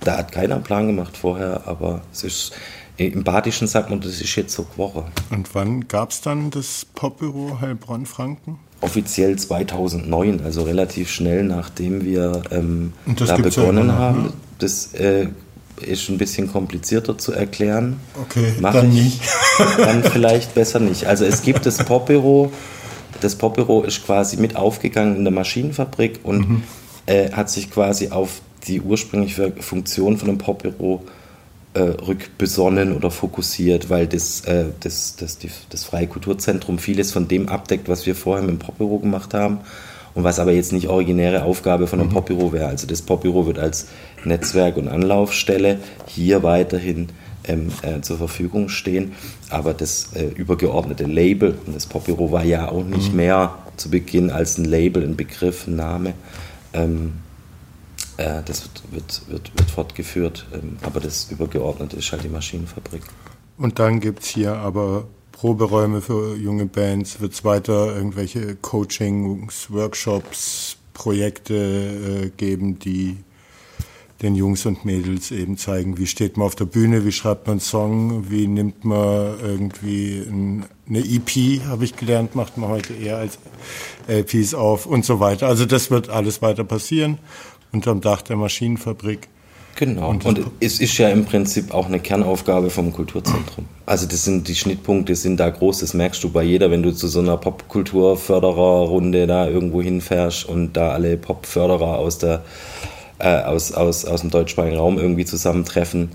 [0.00, 2.52] da hat keiner einen Plan gemacht vorher, aber es ist
[2.96, 5.04] im Badischen sagt man, das ist jetzt so Woche.
[5.30, 8.58] Und wann gab es dann das Popbüro Heilbronn-Franken?
[8.80, 14.22] offiziell 2009, also relativ schnell nachdem wir ähm, da begonnen ja haben.
[14.24, 14.32] Ne?
[14.58, 15.28] Das äh,
[15.82, 18.00] ist ein bisschen komplizierter zu erklären.
[18.20, 19.20] Okay, Mach dann ich, nicht.
[19.78, 21.06] dann vielleicht besser nicht.
[21.06, 22.52] Also es gibt das Popbüro.
[23.20, 26.62] Das Popbüro ist quasi mit aufgegangen in der Maschinenfabrik und mhm.
[27.06, 31.04] äh, hat sich quasi auf die ursprüngliche Funktion von einem Popbüro
[31.74, 37.28] äh, rückbesonnen oder fokussiert, weil das, äh, das, das, die, das Freie Kulturzentrum vieles von
[37.28, 39.60] dem abdeckt, was wir vorher mit dem Popbüro gemacht haben
[40.14, 42.14] und was aber jetzt nicht originäre Aufgabe von einem mhm.
[42.14, 42.66] Popbüro wäre.
[42.66, 43.86] Also das Popbüro wird als
[44.24, 47.08] Netzwerk und Anlaufstelle hier weiterhin
[47.44, 49.12] ähm, äh, zur Verfügung stehen,
[49.50, 53.16] aber das äh, übergeordnete Label, und das Popbüro war ja auch nicht mhm.
[53.16, 56.14] mehr zu Beginn als ein Label, ein Begriff, ein Name,
[56.72, 57.14] ähm,
[58.18, 63.02] äh, das wird, wird, wird, wird fortgeführt, ähm, aber das Übergeordnete ist halt die Maschinenfabrik.
[63.56, 69.70] Und dann gibt es hier aber Proberäume für junge Bands, wird es weiter irgendwelche Coachings,
[69.70, 73.18] Workshops, Projekte äh, geben, die
[74.22, 77.54] den Jungs und Mädels eben zeigen, wie steht man auf der Bühne, wie schreibt man
[77.54, 82.94] einen Song, wie nimmt man irgendwie ein, eine EP, habe ich gelernt, macht man heute
[82.94, 83.38] eher als
[84.08, 85.46] LPs auf und so weiter.
[85.46, 87.18] Also das wird alles weiter passieren
[87.72, 89.28] unterm Dach der Maschinenfabrik.
[89.76, 90.10] Genau.
[90.10, 93.66] Und, und, es ist ja im Prinzip auch eine Kernaufgabe vom Kulturzentrum.
[93.86, 96.92] Also das sind die Schnittpunkte sind da groß, das merkst du bei jeder, wenn du
[96.92, 102.42] zu so einer Popkulturfördererrunde da irgendwo hinfährst und da alle Popförderer aus der
[103.18, 106.10] äh, aus, aus, aus dem deutschsprachigen Raum irgendwie zusammentreffen,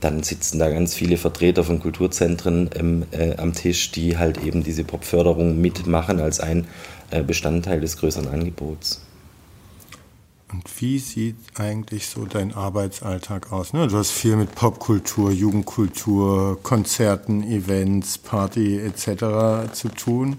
[0.00, 4.62] dann sitzen da ganz viele Vertreter von Kulturzentren ähm, äh, am Tisch, die halt eben
[4.62, 6.66] diese Popförderung mitmachen als ein
[7.10, 9.02] äh, Bestandteil des größeren Angebots.
[10.52, 13.72] Und wie sieht eigentlich so dein Arbeitsalltag aus?
[13.72, 13.86] Ne?
[13.86, 19.72] Du hast viel mit Popkultur, Jugendkultur, Konzerten, Events, Party etc.
[19.72, 20.38] zu tun.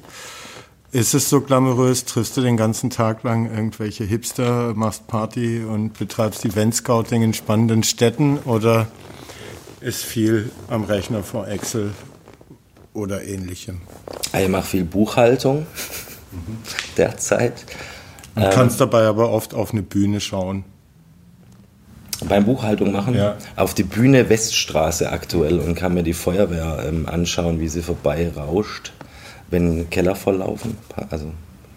[0.93, 2.03] Ist es so glamourös?
[2.03, 7.83] Triffst du den ganzen Tag lang irgendwelche Hipster, machst Party und betreibst Event-Scouting in spannenden
[7.83, 8.87] Städten oder
[9.79, 11.91] ist viel am Rechner vor Excel
[12.93, 13.79] oder ähnlichem?
[14.37, 15.59] Ich mache viel Buchhaltung
[16.31, 16.57] mhm.
[16.97, 17.65] derzeit.
[18.35, 20.65] Du ähm, kannst dabei aber oft auf eine Bühne schauen.
[22.27, 23.15] Beim Buchhaltung machen?
[23.15, 23.37] Ja.
[23.55, 28.29] Auf die Bühne Weststraße aktuell und kann mir die Feuerwehr ähm, anschauen, wie sie vorbei
[28.35, 28.91] rauscht,
[29.51, 30.77] wenn Keller volllaufen.
[31.09, 31.31] Also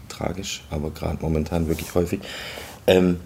[0.08, 2.20] tragisch, aber gerade momentan wirklich häufig.
[2.86, 3.18] Ähm,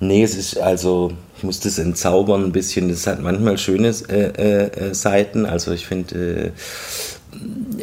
[0.00, 2.88] nee, es ist also, ich muss das entzaubern ein bisschen.
[2.88, 5.46] Das hat manchmal schöne äh, äh, Seiten.
[5.46, 6.50] Also ich finde, äh,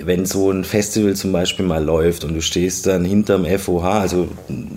[0.05, 4.27] wenn so ein Festival zum Beispiel mal läuft und du stehst dann hinterm FOH, also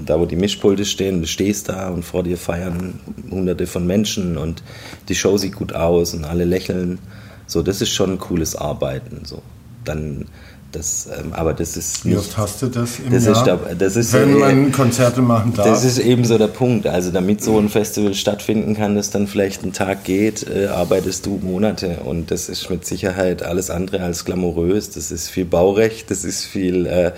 [0.04, 2.98] da wo die Mischpulte stehen, du stehst da und vor dir feiern
[3.30, 4.62] hunderte von Menschen und
[5.08, 6.98] die Show sieht gut aus und alle lächeln.
[7.46, 9.22] So, das ist schon ein cooles Arbeiten.
[9.24, 9.42] So.
[9.84, 10.26] dann
[10.74, 13.70] das, ähm, aber das ist nicht, Wie oft hast du das im das Jahr?
[13.70, 15.66] Ist, das ist, wenn man Konzerte machen darf?
[15.66, 16.86] Das ist eben so der Punkt.
[16.86, 21.26] Also damit so ein Festival stattfinden kann, das dann vielleicht einen Tag geht, äh, arbeitest
[21.26, 24.90] du Monate und das ist mit Sicherheit alles andere als glamourös.
[24.90, 27.12] Das ist viel Baurecht, das ist viel äh,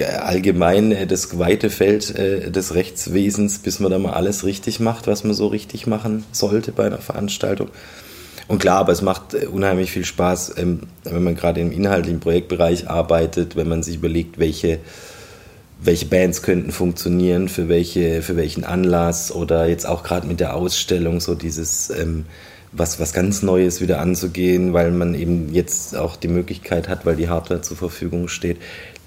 [0.00, 5.06] allgemein äh, das weite Feld äh, des Rechtswesens, bis man da mal alles richtig macht,
[5.06, 7.68] was man so richtig machen sollte bei einer Veranstaltung.
[8.50, 12.18] Und klar, aber es macht äh, unheimlich viel Spaß, ähm, wenn man gerade im inhaltlichen
[12.18, 14.80] Projektbereich arbeitet, wenn man sich überlegt, welche,
[15.80, 20.56] welche Bands könnten funktionieren, für, welche, für welchen Anlass oder jetzt auch gerade mit der
[20.56, 22.24] Ausstellung so dieses ähm,
[22.72, 27.14] was, was ganz Neues wieder anzugehen, weil man eben jetzt auch die Möglichkeit hat, weil
[27.14, 28.56] die Hardware zur Verfügung steht.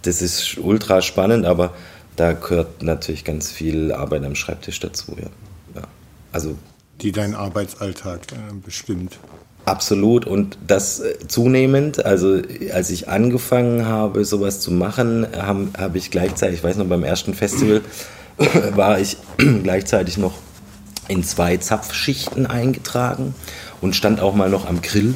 [0.03, 1.73] Das ist ultra spannend, aber
[2.15, 5.17] da gehört natürlich ganz viel Arbeit am Schreibtisch dazu.
[5.19, 5.81] Ja.
[5.81, 5.87] ja.
[6.31, 6.55] Also
[7.03, 9.19] die deinen Arbeitsalltag äh, bestimmt.
[9.65, 12.03] Absolut und das äh, zunehmend.
[12.03, 12.41] Also
[12.73, 17.03] als ich angefangen habe, sowas zu machen, habe hab ich gleichzeitig, ich weiß noch, beim
[17.03, 17.81] ersten Festival
[18.75, 20.33] war ich gleichzeitig noch
[21.07, 23.35] in zwei Zapfschichten eingetragen
[23.81, 25.15] und stand auch mal noch am Grill.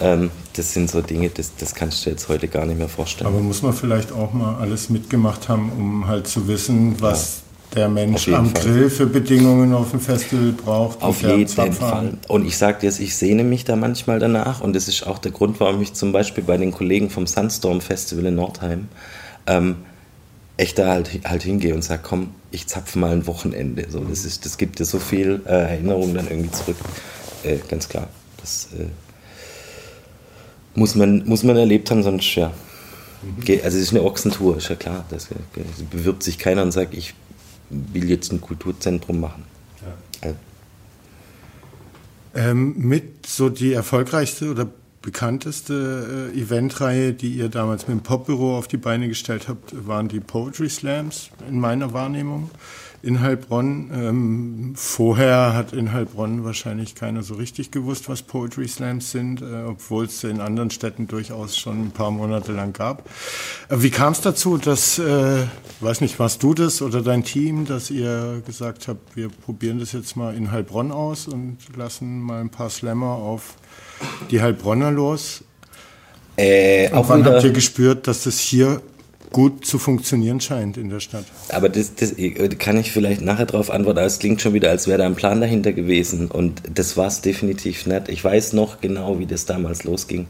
[0.00, 2.88] Ähm, das sind so Dinge, das, das kannst du dir jetzt heute gar nicht mehr
[2.88, 3.28] vorstellen.
[3.28, 7.43] Aber muss man vielleicht auch mal alles mitgemacht haben, um halt zu wissen, was
[7.74, 8.62] der Mensch am Fall.
[8.62, 11.02] Grill für Bedingungen auf dem Festival braucht.
[11.02, 12.18] Auf jeden Fall.
[12.28, 15.32] Und ich sage dir, ich sehne mich da manchmal danach und das ist auch der
[15.32, 18.88] Grund, warum ich zum Beispiel bei den Kollegen vom Sunstorm Festival in Nordheim
[19.46, 19.76] ähm,
[20.56, 23.86] echt da halt, halt hingehe und sage, komm, ich zapfe mal ein Wochenende.
[23.88, 26.76] So, das, ist, das gibt dir so viel äh, Erinnerung dann irgendwie zurück.
[27.42, 28.08] Äh, ganz klar.
[28.40, 28.86] Das äh,
[30.74, 32.52] muss, man, muss man erlebt haben, sonst ja.
[33.22, 33.60] Mhm.
[33.64, 35.04] Also es ist eine Ochsentour, ist ja klar.
[35.10, 37.14] Das, das bewirbt sich keiner und sagt, ich
[37.92, 39.44] will jetzt ein Kulturzentrum machen.
[39.82, 40.28] Ja.
[40.28, 40.36] Also.
[42.34, 44.68] Ähm, mit so die erfolgreichste oder
[45.02, 50.08] bekannteste äh, Eventreihe, die ihr damals mit dem Popbüro auf die Beine gestellt habt, waren
[50.08, 52.50] die Poetry Slams in meiner Wahrnehmung
[53.04, 53.90] in Heilbronn.
[53.94, 59.64] Ähm, vorher hat in Heilbronn wahrscheinlich keiner so richtig gewusst, was Poetry Slams sind, äh,
[59.68, 63.08] obwohl es in anderen Städten durchaus schon ein paar Monate lang gab.
[63.68, 65.42] Äh, wie kam es dazu, dass, äh,
[65.80, 69.92] weiß nicht, warst du das oder dein Team, dass ihr gesagt habt, wir probieren das
[69.92, 73.56] jetzt mal in Heilbronn aus und lassen mal ein paar Slammer auf
[74.30, 75.44] die Heilbronner los?
[76.36, 78.80] Äh, und wann habt ihr gespürt, dass das hier
[79.34, 81.24] gut zu funktionieren scheint in der Stadt.
[81.48, 82.14] Aber das, das
[82.60, 85.16] kann ich vielleicht nachher darauf antworten, aber es klingt schon wieder, als wäre da ein
[85.16, 88.08] Plan dahinter gewesen und das war es definitiv nicht.
[88.08, 90.28] Ich weiß noch genau, wie das damals losging.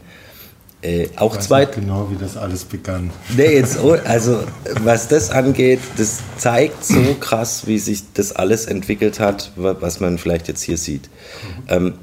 [0.81, 1.65] Äh, auch zwei.
[1.65, 3.11] Genau, wie das alles begann.
[3.37, 4.43] Nee, jetzt, oh, also
[4.81, 10.17] was das angeht, das zeigt so krass, wie sich das alles entwickelt hat, was man
[10.17, 11.09] vielleicht jetzt hier sieht.
[11.09, 11.63] Mhm.
[11.69, 11.93] Ähm,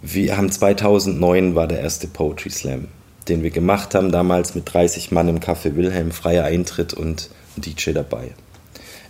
[0.00, 2.86] wir haben 2009 war der erste Poetry Slam
[3.30, 7.92] den wir gemacht haben, damals mit 30 Mann im Café Wilhelm, freier Eintritt und DJ
[7.92, 8.32] dabei.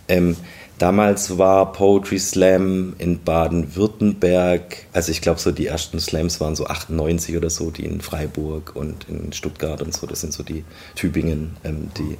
[0.07, 0.35] Ähm,
[0.77, 6.65] damals war Poetry Slam in Baden-Württemberg, also ich glaube so die ersten Slams waren so
[6.65, 10.63] 98 oder so, die in Freiburg und in Stuttgart und so, das sind so die
[10.95, 12.17] Tübingen, ähm, die,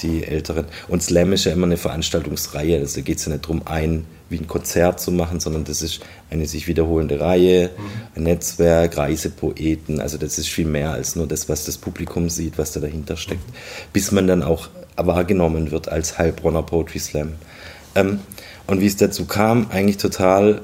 [0.00, 0.66] die älteren.
[0.88, 4.38] Und Slam ist ja immer eine Veranstaltungsreihe, also geht es ja nicht darum, ein wie
[4.38, 6.00] ein Konzert zu machen, sondern das ist
[6.30, 7.82] eine sich wiederholende Reihe, mhm.
[8.16, 10.00] ein Netzwerk, Reisepoeten.
[10.00, 13.16] Also das ist viel mehr als nur das, was das Publikum sieht, was da dahinter
[13.16, 13.44] steckt,
[13.92, 17.34] bis man dann auch wahrgenommen wird als Heilbronner Poetry Slam.
[17.94, 18.20] Ähm,
[18.66, 20.62] und wie es dazu kam, eigentlich total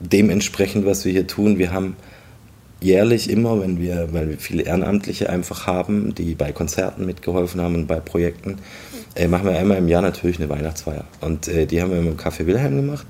[0.00, 1.58] dementsprechend, was wir hier tun.
[1.58, 1.96] Wir haben
[2.84, 7.74] jährlich immer, wenn wir, weil wir viele Ehrenamtliche einfach haben, die bei Konzerten mitgeholfen haben
[7.74, 8.58] und bei Projekten,
[9.14, 11.04] äh, machen wir einmal im Jahr natürlich eine Weihnachtsfeier.
[11.20, 13.06] Und äh, die haben wir im Café Wilhelm gemacht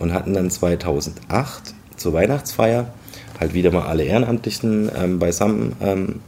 [0.00, 2.92] und hatten dann 2008 zur Weihnachtsfeier
[3.38, 6.20] halt wieder mal alle Ehrenamtlichen ähm, beisammen ähm,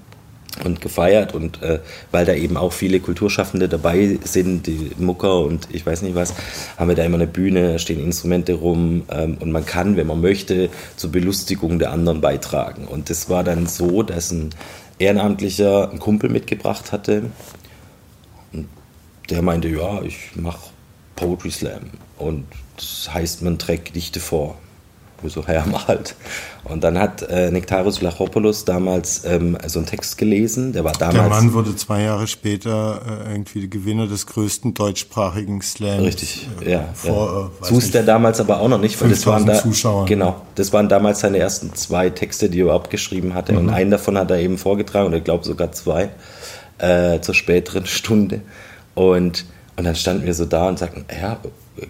[0.64, 5.68] und gefeiert und äh, weil da eben auch viele Kulturschaffende dabei sind, die Mucker und
[5.72, 6.34] ich weiß nicht was,
[6.76, 10.20] haben wir da immer eine Bühne, stehen Instrumente rum ähm, und man kann, wenn man
[10.20, 12.86] möchte, zur Belustigung der anderen beitragen.
[12.86, 14.50] Und das war dann so, dass ein
[14.98, 17.30] Ehrenamtlicher einen Kumpel mitgebracht hatte
[18.52, 18.68] und
[19.30, 20.70] der meinte, ja, ich mache
[21.16, 22.44] Poetry Slam und
[22.76, 24.58] das heißt, man trägt Gedichte vor
[25.24, 26.14] so, ja, mal halt.
[26.64, 30.72] Und dann hat äh, Nektarios Vlachopoulos damals ähm, so einen Text gelesen.
[30.72, 31.16] Der war damals.
[31.16, 36.02] Der Mann wurde zwei Jahre später äh, irgendwie Gewinner des größten deutschsprachigen Slams.
[36.02, 36.88] Richtig, äh, ja.
[36.94, 37.76] Vor, ja.
[37.76, 39.54] Äh, der damals aber auch noch nicht, weil das waren da.
[39.54, 40.06] Zuschauern.
[40.06, 43.52] Genau, das waren damals seine ersten zwei Texte, die er überhaupt geschrieben hatte.
[43.52, 43.58] Mhm.
[43.58, 46.10] Und einen davon hat er eben vorgetragen, und ich glaube sogar zwei,
[46.78, 48.40] äh, zur späteren Stunde.
[48.94, 49.44] Und,
[49.76, 51.38] und dann standen wir so da und sagten, ja,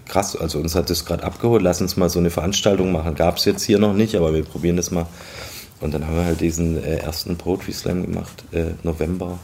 [0.07, 3.15] krass, also uns hat das gerade abgeholt, lass uns mal so eine Veranstaltung machen.
[3.15, 5.07] Gab es jetzt hier noch nicht, aber wir probieren das mal.
[5.81, 9.39] Und dann haben wir halt diesen äh, ersten Poetry Slam gemacht, äh, November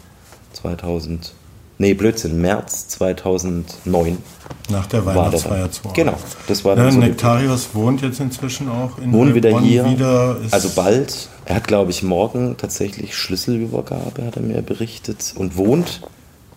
[0.54, 1.34] 2000.
[1.78, 4.18] Nee, Blödsinn, März 2009.
[4.70, 5.92] Nach der Weihnachtsfeier 2.
[5.94, 6.14] Genau,
[6.46, 9.84] das war dann ja, so Nektarios wohnt jetzt inzwischen auch in Wohnt wieder Bonn hier,
[9.84, 11.28] wieder also bald.
[11.44, 15.34] Er hat, glaube ich, morgen tatsächlich Schlüsselübergabe, hat er mir berichtet.
[15.34, 16.02] Und wohnt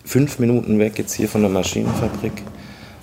[0.04, 2.44] fünf Minuten weg jetzt hier von der Maschinenfabrik.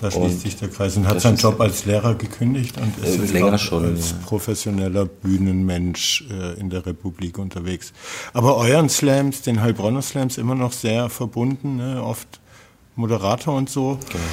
[0.03, 3.19] Da schließt und sich der Kreis und hat seinen Job als Lehrer gekündigt und ist
[3.19, 4.17] äh, länger schon, als ja.
[4.25, 7.93] professioneller Bühnenmensch äh, in der Republik unterwegs.
[8.33, 12.03] Aber euren Slams, den Heilbronner Slams, immer noch sehr verbunden, ne?
[12.03, 12.41] oft
[12.97, 13.97] Moderator und so.
[14.09, 14.23] Genau.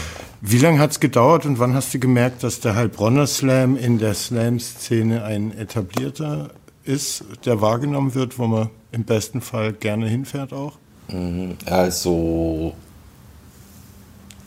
[0.41, 3.99] Wie lange hat es gedauert und wann hast du gemerkt, dass der Heilbronner Slam in
[3.99, 6.51] der Slam-Szene ein etablierter
[6.83, 10.79] ist, der wahrgenommen wird, wo man im besten Fall gerne hinfährt auch?
[11.67, 12.75] Also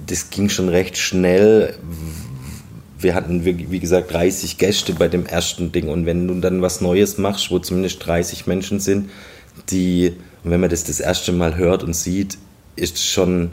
[0.07, 1.75] das ging schon recht schnell.
[2.97, 5.89] Wir hatten, wie gesagt, 30 Gäste bei dem ersten Ding.
[5.89, 9.09] Und wenn du dann was Neues machst, wo zumindest 30 Menschen sind,
[9.69, 12.37] die, wenn man das das erste Mal hört und sieht,
[12.75, 13.51] ist schon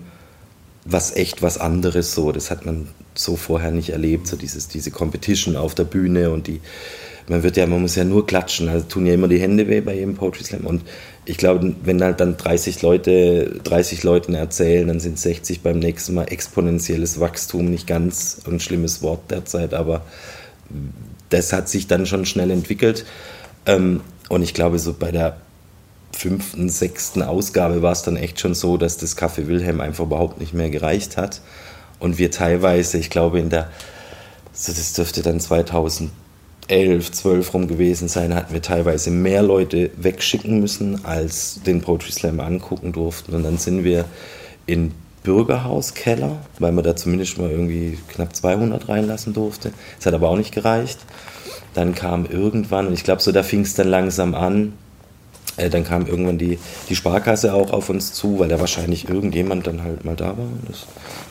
[0.84, 2.32] was echt was anderes so.
[2.32, 6.46] Das hat man so vorher nicht erlebt, so dieses, diese Competition auf der Bühne und
[6.46, 6.60] die,
[7.28, 9.80] man wird ja, man muss ja nur klatschen, also tun ja immer die Hände weh
[9.80, 10.82] bei jedem Poetry Slam und
[11.26, 16.14] ich glaube, wenn halt dann 30 Leute 30 Leuten erzählen, dann sind 60 beim nächsten
[16.14, 20.02] Mal exponentielles Wachstum, nicht ganz ein schlimmes Wort derzeit, aber
[21.28, 23.04] das hat sich dann schon schnell entwickelt.
[23.66, 25.36] Ähm, und ich glaube, so bei der
[26.12, 30.40] fünften, sechsten Ausgabe war es dann echt schon so, dass das Café Wilhelm einfach überhaupt
[30.40, 31.40] nicht mehr gereicht hat.
[31.98, 33.70] Und wir teilweise, ich glaube, in der,
[34.52, 36.10] das dürfte dann 2000
[36.70, 42.12] 11, 12 rum gewesen sein, hatten wir teilweise mehr Leute wegschicken müssen, als den Poetry
[42.12, 43.34] Slam angucken durften.
[43.34, 44.04] Und dann sind wir
[44.66, 44.92] in
[45.24, 49.72] Bürgerhauskeller, weil man da zumindest mal irgendwie knapp 200 reinlassen durfte.
[49.96, 51.00] Das hat aber auch nicht gereicht.
[51.74, 54.74] Dann kam irgendwann, und ich glaube, so da fing es dann langsam an,
[55.56, 59.82] dann kam irgendwann die, die Sparkasse auch auf uns zu, weil da wahrscheinlich irgendjemand dann
[59.82, 60.86] halt mal da war und das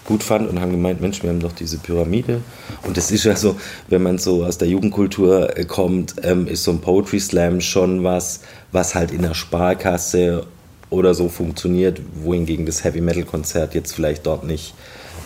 [0.05, 2.41] gut fand und haben gemeint, Mensch, wir haben doch diese Pyramide.
[2.85, 3.55] Und das ist ja so,
[3.87, 8.03] wenn man so aus der Jugendkultur äh, kommt, ähm, ist so ein Poetry Slam schon
[8.03, 8.41] was,
[8.71, 10.45] was halt in der Sparkasse
[10.89, 14.73] oder so funktioniert, wohingegen das Heavy Metal Konzert jetzt vielleicht dort nicht,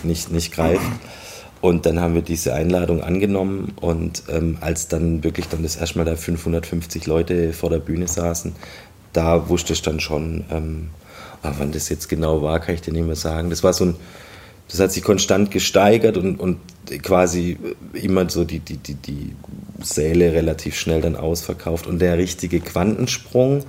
[0.04, 0.82] nicht, nicht greift.
[1.64, 5.98] Und dann haben wir diese Einladung angenommen und ähm, als dann wirklich dann das erste
[5.98, 8.54] Mal da 550 Leute vor der Bühne saßen,
[9.14, 10.90] da wusste ich dann schon, ähm,
[11.42, 13.50] aber wann das jetzt genau war, kann ich dir nicht mehr sagen.
[13.50, 13.96] Das war so ein,
[14.68, 16.58] das hat sich konstant gesteigert und, und
[17.02, 17.58] quasi
[17.94, 19.34] immer so die, die, die, die
[19.82, 21.88] Säle relativ schnell dann ausverkauft.
[21.88, 23.64] Und der richtige Quantensprung,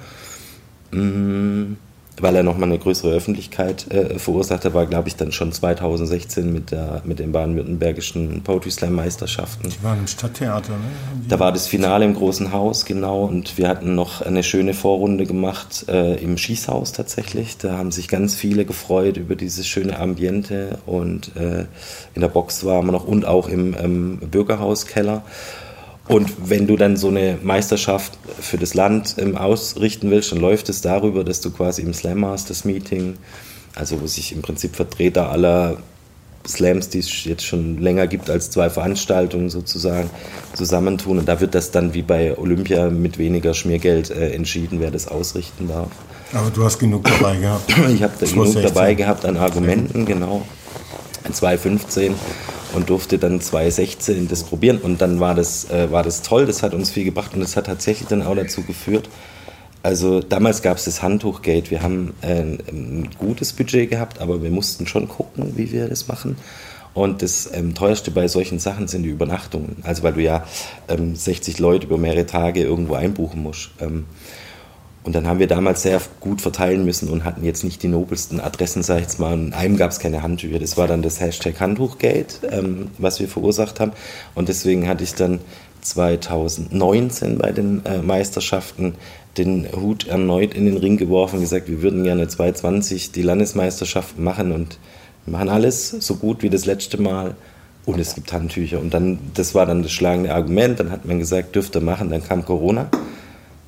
[0.91, 1.77] mh, mm,
[2.21, 6.71] weil er nochmal eine größere Öffentlichkeit äh, verursachte, war, glaube ich, dann schon 2016 mit,
[6.71, 9.71] der, mit den baden-württembergischen Poetry Slam Meisterschaften.
[9.71, 10.85] Die waren im Stadttheater, ne?
[11.29, 15.27] Da war das Finale im Großen Haus, genau, und wir hatten noch eine schöne Vorrunde
[15.27, 17.59] gemacht äh, im Schießhaus tatsächlich.
[17.59, 21.67] Da haben sich ganz viele gefreut über dieses schöne Ambiente und äh,
[22.15, 25.23] in der Box waren wir noch und auch im ähm, Bürgerhauskeller.
[26.07, 30.69] Und wenn du dann so eine Meisterschaft für das Land ähm, ausrichten willst, dann läuft
[30.69, 33.17] es darüber, dass du quasi im Slam Masters Meeting,
[33.75, 35.79] also wo sich im Prinzip Vertreter aller
[36.47, 40.11] Slams, die es jetzt schon länger gibt als zwei Veranstaltungen sozusagen,
[40.53, 41.19] zusammentun.
[41.19, 45.09] Und da wird das dann wie bei Olympia mit weniger Schmiergeld äh, entschieden, wer das
[45.09, 45.89] ausrichten darf.
[46.35, 47.71] Aber du hast genug dabei gehabt.
[47.95, 50.43] ich habe da genug dabei gehabt an Argumenten, genau.
[51.33, 52.13] 2,15
[52.75, 56.63] und durfte dann 2016 das probieren und dann war das, äh, war das toll, das
[56.63, 59.09] hat uns viel gebracht und das hat tatsächlich dann auch dazu geführt,
[59.85, 64.51] also damals gab es das Handtuchgate, wir haben äh, ein gutes Budget gehabt, aber wir
[64.51, 66.37] mussten schon gucken, wie wir das machen.
[66.95, 69.77] Und das ähm, teuerste bei solchen Sachen sind die Übernachtungen.
[69.83, 70.47] Also weil du ja
[70.89, 73.73] ähm, 60 Leute über mehrere Tage irgendwo einbuchen musst.
[73.79, 74.07] Ähm,
[75.05, 78.41] und dann haben wir damals sehr gut verteilen müssen und hatten jetzt nicht die nobelsten
[78.41, 79.35] Adressen, sag ich jetzt mal.
[79.35, 80.59] Und einem gab es keine Handtücher.
[80.59, 83.93] Das war dann das Hashtag Handtuchgate, ähm, was wir verursacht haben.
[84.35, 85.41] Und deswegen hatte ich dann
[85.83, 88.95] 2019 bei den äh, Meisterschaften
[89.37, 94.19] den Hut erneut in den Ring geworfen und gesagt, wir würden gerne 2020 die Landesmeisterschaft
[94.19, 94.79] machen und
[95.27, 97.35] machen alles so gut wie das letzte Mal.
[97.85, 98.81] Und es gibt Handtücher.
[98.81, 100.81] Und dann, das war dann das schlagende Argument.
[100.81, 102.09] Dann hat man gesagt, dürfte machen.
[102.09, 102.89] Dann kam Corona.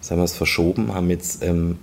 [0.01, 1.79] Jetzt haben wir es verschoben, haben jetzt, ähm,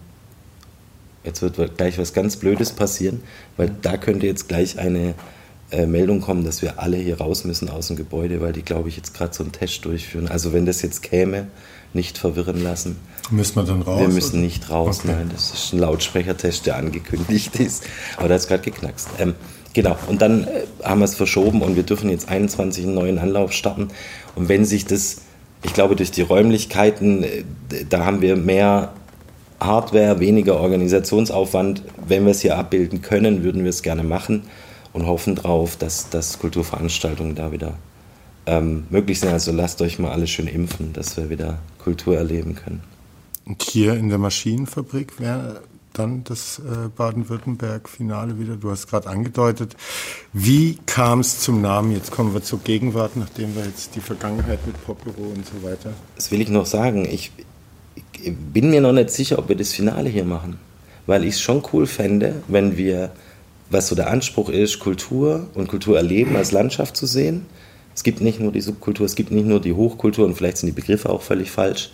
[1.23, 3.21] jetzt wird gleich was ganz Blödes passieren,
[3.57, 5.15] weil da könnte jetzt gleich eine
[5.71, 8.89] äh, Meldung kommen, dass wir alle hier raus müssen aus dem Gebäude, weil die, glaube
[8.89, 10.27] ich, jetzt gerade so einen Test durchführen.
[10.27, 11.47] Also wenn das jetzt käme,
[11.93, 12.97] nicht verwirren lassen.
[13.31, 14.01] Müssen wir dann raus?
[14.01, 14.43] Wir müssen oder?
[14.43, 15.13] nicht raus, okay.
[15.15, 15.29] nein.
[15.31, 17.83] Das ist ein Lautsprechertest, der angekündigt ist.
[18.17, 19.09] Aber da hat es gerade geknackst.
[19.19, 19.35] Ähm,
[19.73, 23.19] genau, und dann äh, haben wir es verschoben und wir dürfen jetzt 21 einen neuen
[23.19, 23.89] Anlauf starten.
[24.35, 25.21] Und wenn sich das
[25.63, 27.43] ich glaube, durch die Räumlichkeiten, äh,
[27.89, 28.93] da haben wir mehr
[29.59, 31.83] Hardware, weniger Organisationsaufwand.
[32.05, 34.43] Wenn wir es hier abbilden können, würden wir es gerne machen
[34.91, 37.75] und hoffen darauf, dass, dass Kulturveranstaltungen da wieder
[38.45, 39.31] ähm, möglich sind.
[39.31, 42.81] Also lasst euch mal alle schön impfen, dass wir wieder Kultur erleben können.
[43.45, 45.61] Und hier in der Maschinenfabrik wäre
[45.93, 48.55] dann das äh, Baden-Württemberg-Finale wieder.
[48.55, 49.75] Du hast gerade angedeutet.
[50.33, 51.91] Wie kam es zum Namen?
[51.91, 55.93] Jetzt kommen wir zur Gegenwart, nachdem wir jetzt die Vergangenheit mit Popbüro und so weiter.
[56.15, 57.05] Das will ich noch sagen.
[57.05, 57.31] Ich,
[58.21, 60.57] ich bin mir noch nicht sicher, ob wir das Finale hier machen.
[61.05, 63.11] Weil ich es schon cool fände, wenn wir,
[63.69, 67.45] was so der Anspruch ist, Kultur und Kultur erleben als Landschaft zu sehen.
[67.95, 70.67] Es gibt nicht nur die Subkultur, es gibt nicht nur die Hochkultur und vielleicht sind
[70.67, 71.91] die Begriffe auch völlig falsch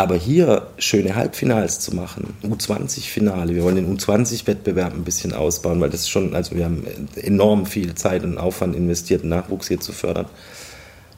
[0.00, 5.90] aber hier schöne Halbfinals zu machen, U20-Finale, wir wollen den U20-Wettbewerb ein bisschen ausbauen, weil
[5.90, 6.84] das schon, also wir haben
[7.16, 10.24] enorm viel Zeit und Aufwand investiert, Nachwuchs hier zu fördern.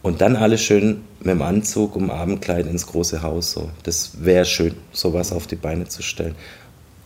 [0.03, 3.53] Und dann alles schön mit dem Anzug um Abendkleid ins große Haus.
[3.53, 3.71] So.
[3.85, 6.35] Das wäre schön, sowas auf die Beine zu stellen.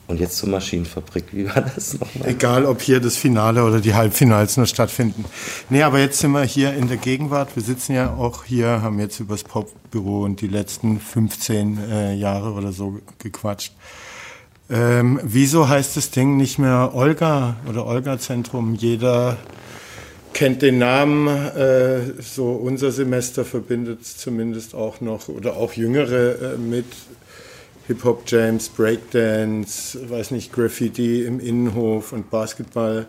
[0.09, 1.24] Und jetzt zur Maschinenfabrik.
[1.32, 2.28] Wie war das nochmal?
[2.28, 5.24] Egal, ob hier das Finale oder die Halbfinals nur stattfinden.
[5.68, 7.57] Nee, aber jetzt sind wir hier in der Gegenwart.
[7.57, 12.14] Wir sitzen ja auch hier, haben jetzt über das Popbüro und die letzten 15 äh,
[12.14, 13.72] Jahre oder so gequatscht.
[14.70, 18.74] Ähm, wieso heißt das Ding nicht mehr Olga oder Olga-Zentrum?
[18.74, 19.36] Jeder
[20.32, 26.54] kennt den Namen, äh, so unser Semester verbindet es zumindest auch noch oder auch Jüngere
[26.54, 26.84] äh, mit
[27.87, 33.07] Hip-Hop Jams, Breakdance, weiß nicht, Graffiti im Innenhof und Basketball.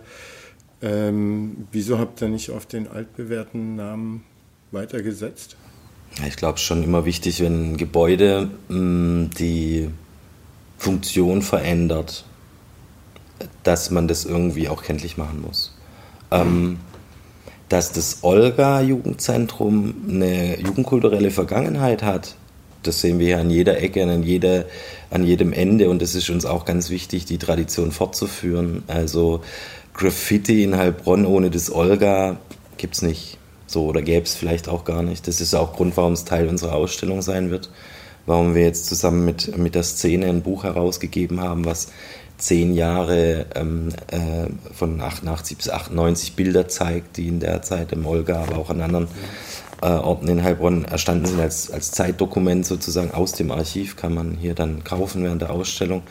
[0.82, 4.24] Ähm, wieso habt ihr nicht auf den altbewährten Namen
[4.72, 5.56] weitergesetzt?
[6.28, 9.90] Ich glaube, schon immer wichtig, wenn ein Gebäude mh, mm, die
[10.78, 12.26] Funktion verändert,
[13.64, 15.74] dass man das irgendwie auch kenntlich machen muss.
[16.32, 16.80] Ähm,
[17.70, 22.36] dass das Olga-Jugendzentrum eine jugendkulturelle Vergangenheit hat,
[22.84, 24.66] das sehen wir ja an jeder Ecke, an, jeder,
[25.10, 28.84] an jedem Ende und es ist uns auch ganz wichtig, die Tradition fortzuführen.
[28.88, 29.42] Also
[29.94, 32.38] Graffiti in Heilbronn ohne das Olga
[32.78, 33.38] gibt es nicht.
[33.66, 35.28] So, oder gäbe es vielleicht auch gar nicht.
[35.28, 37.70] Das ist auch Grund, warum es Teil unserer Ausstellung sein wird.
[38.26, 41.88] Warum wir jetzt zusammen mit, mit der Szene ein Buch herausgegeben haben, was
[42.38, 48.06] zehn Jahre ähm, äh, von 88 bis 98 Bilder zeigt, die in der Zeit im
[48.06, 49.08] Olga, aber auch an anderen
[49.82, 54.38] äh, Orten in Heilbronn erstanden sind als, als Zeitdokument sozusagen aus dem Archiv, kann man
[54.40, 56.04] hier dann kaufen während der Ausstellung.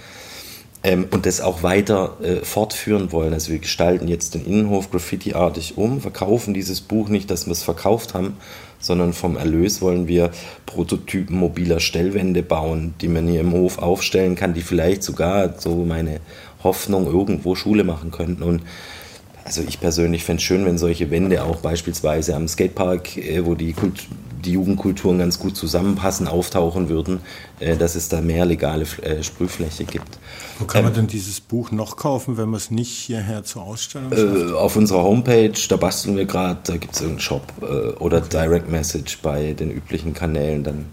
[0.83, 3.33] Ähm, und das auch weiter äh, fortführen wollen.
[3.33, 7.62] Also wir gestalten jetzt den Innenhof graffiti-artig um, verkaufen dieses Buch nicht, dass wir es
[7.62, 8.37] verkauft haben,
[8.79, 10.31] sondern vom Erlös wollen wir
[10.66, 15.85] Prototypen mobiler Stellwände bauen, die man hier im Hof aufstellen kann, die vielleicht sogar, so
[15.85, 16.20] meine
[16.62, 18.43] Hoffnung, irgendwo Schule machen könnten.
[18.43, 18.62] Und
[19.45, 23.55] also ich persönlich fände es schön, wenn solche Wände auch beispielsweise am Skatepark, äh, wo
[23.55, 24.07] die, Kult
[24.47, 27.20] die Jugendkulturen ganz gut zusammenpassen, auftauchen würden,
[27.61, 30.18] äh, dass es da mehr legale äh, Sprühfläche gibt.
[30.59, 33.62] Wo kann man ähm, denn dieses Buch noch kaufen, wenn man es nicht hierher zur
[33.62, 34.51] Ausstellung schafft?
[34.51, 38.20] Äh, auf unserer Homepage, da basteln wir gerade, da gibt es irgendeinen Shop äh, oder.
[38.20, 40.64] Direct Message bei den üblichen Kanälen.
[40.64, 40.86] Dann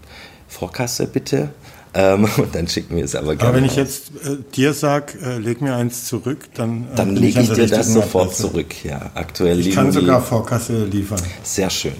[0.48, 1.50] Vorkasse bitte.
[1.94, 3.48] Ähm, und dann schicken wir es aber gerne.
[3.48, 6.88] Aber wenn ich jetzt äh, dir sage, äh, leg mir eins zurück, dann.
[6.92, 8.42] Äh, dann lege ich, dir das sofort Adresse.
[8.42, 9.10] zurück, ja.
[9.14, 11.20] Aktuell ich kann sogar Vorkasse liefern.
[11.42, 11.94] Sehr schön.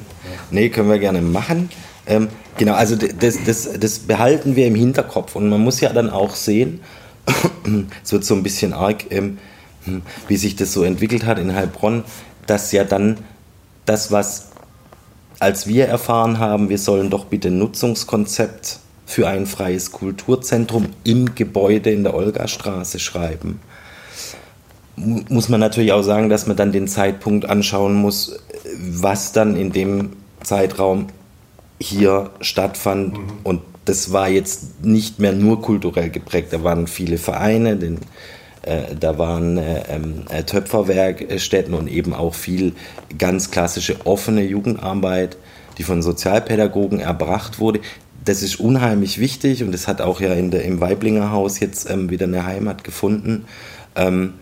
[0.51, 1.71] Nee, können wir gerne machen.
[2.07, 5.37] Ähm, genau, also das, das, das behalten wir im Hinterkopf.
[5.37, 6.81] Und man muss ja dann auch sehen,
[8.05, 9.39] es wird so ein bisschen arg, ähm,
[9.85, 12.05] hm, wie sich das so entwickelt hat in Heilbronn,
[12.47, 13.19] dass ja dann
[13.87, 14.49] das, was
[15.41, 18.81] als wir erfahren haben, wir sollen doch bitte Nutzungskonzept
[19.15, 23.61] für ein freies Kulturzentrum im Gebäude in der Olgastraße schreiben.
[24.97, 28.41] Muss man natürlich auch sagen, dass man dann den Zeitpunkt anschauen muss,
[28.77, 31.07] was dann in dem Zeitraum
[31.81, 33.13] hier stattfand.
[33.13, 33.23] Mhm.
[33.45, 36.53] Und das war jetzt nicht mehr nur kulturell geprägt.
[36.53, 37.99] Da waren viele Vereine, den,
[38.63, 39.83] äh, da waren äh,
[40.29, 42.73] äh, Töpferwerkstätten und eben auch viel
[43.17, 45.37] ganz klassische offene Jugendarbeit,
[45.79, 47.81] die von Sozialpädagogen erbracht wurde,
[48.25, 51.91] das ist unheimlich wichtig und es hat auch ja in der, im Weiblinger Haus jetzt
[51.91, 53.45] ähm, wieder eine Heimat gefunden.
[53.97, 54.35] Ähm,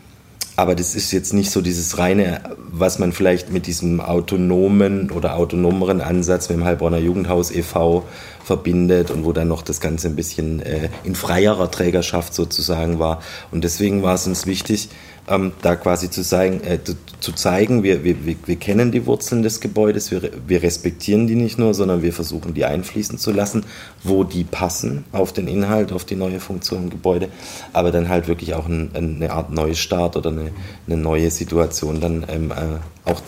[0.55, 5.37] aber das ist jetzt nicht so dieses reine, was man vielleicht mit diesem autonomen oder
[5.37, 8.05] autonomeren Ansatz mit dem Heilbronner Jugendhaus e.V.
[8.45, 13.23] verbindet und wo dann noch das Ganze ein bisschen äh, in freierer Trägerschaft sozusagen war.
[13.51, 14.91] Und deswegen war es uns wichtig,
[15.29, 16.79] ähm, da quasi zu, sagen, äh,
[17.21, 21.59] zu zeigen, wir, wir, wir kennen die Wurzeln des Gebäudes, wir, wir respektieren die nicht
[21.59, 23.65] nur, sondern wir versuchen die einfließen zu lassen,
[24.03, 27.29] wo die passen auf den Inhalt, auf die neue Funktion im Gebäude,
[27.73, 30.51] aber dann halt wirklich auch ein, eine Art Neustart oder eine,
[30.87, 33.23] eine neue Situation dann ähm, äh, auch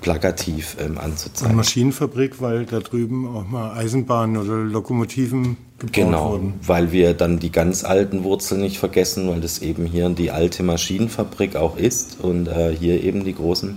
[0.00, 1.52] plakativ ähm, anzuzeigen.
[1.52, 6.54] Und Maschinenfabrik, weil da drüben auch mal Eisenbahnen oder Lokomotiven gebaut genau, wurden.
[6.62, 10.62] weil wir dann die ganz alten Wurzeln nicht vergessen, weil das eben hier die alte
[10.62, 13.76] Maschinenfabrik auch ist und äh, hier eben die großen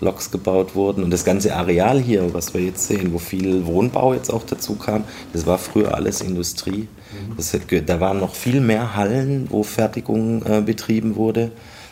[0.00, 1.02] Loks gebaut wurden.
[1.02, 4.74] Und das ganze Areal hier, was wir jetzt sehen, wo viel Wohnbau jetzt auch dazu
[4.74, 6.86] kam, das war früher alles Industrie.
[7.12, 7.36] Mhm.
[7.36, 11.50] Das hat, da waren noch viel mehr Hallen, wo Fertigung äh, betrieben wurde.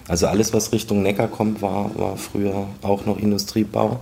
[0.09, 3.98] Also alles, was Richtung Neckar kommt, war, war früher auch noch Industriebau.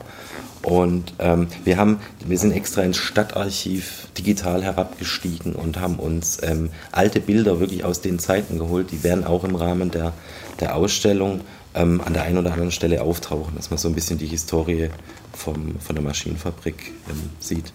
[0.64, 6.70] Und ähm, wir, haben, wir sind extra ins Stadtarchiv digital herabgestiegen und haben uns ähm,
[6.90, 8.90] alte Bilder wirklich aus den Zeiten geholt.
[8.90, 10.14] Die werden auch im Rahmen der,
[10.60, 11.42] der Ausstellung
[11.74, 14.88] ähm, an der einen oder anderen Stelle auftauchen, dass man so ein bisschen die Historie
[15.34, 17.72] vom, von der Maschinenfabrik ähm, sieht.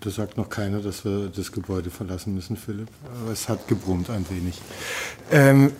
[0.00, 2.88] Da sagt noch keiner, dass wir das Gebäude verlassen müssen, Philipp.
[3.22, 4.58] Aber es hat gebrummt ein wenig.
[5.30, 5.72] Ähm,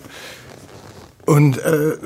[1.25, 1.97] und äh,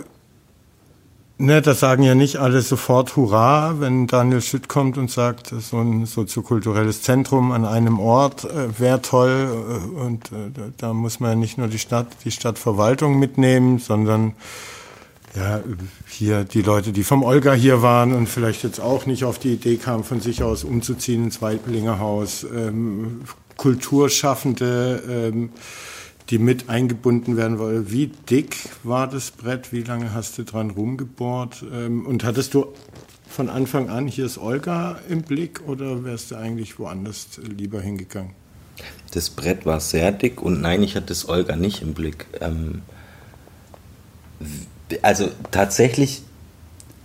[1.38, 5.78] ne, das sagen ja nicht alle sofort Hurra, wenn Daniel Schütt kommt und sagt, so
[5.78, 9.48] ein soziokulturelles Zentrum an einem Ort äh, wäre toll.
[9.48, 14.34] Äh, und äh, da muss man ja nicht nur die Stadt, die Stadtverwaltung mitnehmen, sondern
[15.36, 15.60] ja,
[16.08, 19.54] hier die Leute, die vom Olga hier waren und vielleicht jetzt auch nicht auf die
[19.54, 23.22] Idee kamen, von sich aus umzuziehen ins Weiblingerhaus, ähm,
[23.56, 25.50] Kulturschaffende, ähm,
[26.30, 27.90] die mit eingebunden werden wollen.
[27.90, 29.72] Wie dick war das Brett?
[29.72, 31.64] Wie lange hast du dran rumgebohrt?
[31.72, 32.72] Ähm, und hattest du
[33.28, 38.30] von Anfang an, hier ist Olga im Blick oder wärst du eigentlich woanders lieber hingegangen?
[39.12, 42.26] Das Brett war sehr dick und nein, ich hatte das Olga nicht im Blick.
[42.40, 42.82] Ähm,
[45.02, 46.22] also tatsächlich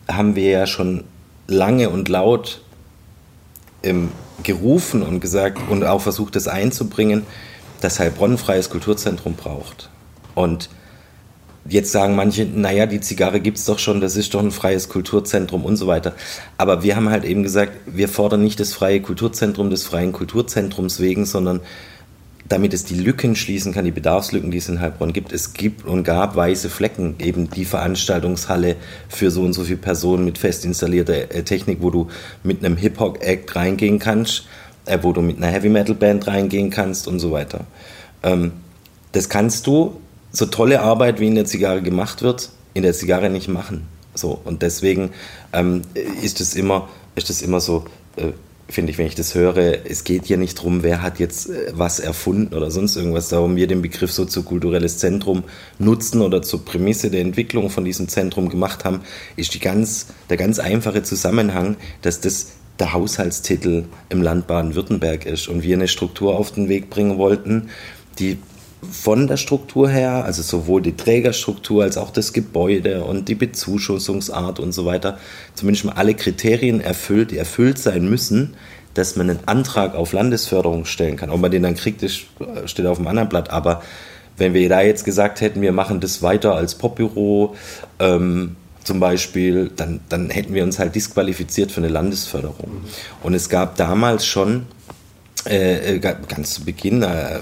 [0.07, 1.03] haben wir ja schon
[1.47, 2.61] lange und laut
[3.83, 4.09] ähm,
[4.43, 7.25] gerufen und gesagt und auch versucht, das einzubringen,
[7.81, 9.89] dass Heilbronn ein freies Kulturzentrum braucht.
[10.35, 10.69] Und
[11.67, 14.89] jetzt sagen manche, naja, die Zigarre gibt es doch schon, das ist doch ein freies
[14.89, 16.13] Kulturzentrum und so weiter.
[16.57, 20.99] Aber wir haben halt eben gesagt, wir fordern nicht das freie Kulturzentrum des freien Kulturzentrums
[20.99, 21.61] wegen, sondern
[22.47, 25.31] damit es die Lücken schließen kann, die Bedarfslücken, die es in Heilbronn gibt.
[25.31, 28.75] Es gibt und gab weiße Flecken, eben die Veranstaltungshalle
[29.07, 32.07] für so und so viele Personen mit fest installierter äh, Technik, wo du
[32.43, 34.47] mit einem Hip-Hop-Act reingehen kannst,
[34.85, 37.65] äh, wo du mit einer Heavy-Metal-Band reingehen kannst und so weiter.
[38.23, 38.51] Ähm,
[39.11, 39.99] das kannst du,
[40.31, 43.87] so tolle Arbeit wie in der Zigarre gemacht wird, in der Zigarre nicht machen.
[44.13, 45.11] So, und deswegen
[45.53, 45.81] ähm,
[46.21, 46.89] ist es immer,
[47.41, 48.31] immer so, äh,
[48.67, 51.71] finde ich, wenn ich das höre, es geht hier nicht darum, wer hat jetzt äh,
[51.73, 55.43] was erfunden oder sonst irgendwas, darum wir den Begriff soziokulturelles Zentrum
[55.79, 59.01] nutzen oder zur Prämisse der Entwicklung von diesem Zentrum gemacht haben,
[59.35, 62.47] ist die ganz, der ganz einfache Zusammenhang, dass das
[62.79, 67.69] der Haushaltstitel im Land Baden-Württemberg ist und wir eine Struktur auf den Weg bringen wollten,
[68.19, 68.37] die
[68.89, 74.59] von der Struktur her, also sowohl die Trägerstruktur als auch das Gebäude und die Bezuschussungsart
[74.59, 75.17] und so weiter,
[75.53, 78.55] zumindest mal alle Kriterien erfüllt, die erfüllt sein müssen,
[78.93, 81.29] dass man einen Antrag auf Landesförderung stellen kann.
[81.29, 82.03] Ob man den dann kriegt,
[82.65, 83.49] steht auf dem anderen Blatt.
[83.49, 83.81] Aber
[84.37, 87.55] wenn wir da jetzt gesagt hätten, wir machen das weiter als Popbüro
[87.99, 88.55] ähm,
[88.89, 92.71] zum Beispiel, dann, dann hätten wir uns halt disqualifiziert für eine Landesförderung.
[93.21, 94.65] Und es gab damals schon
[95.47, 97.41] äh, äh ganz zu Beginn äh,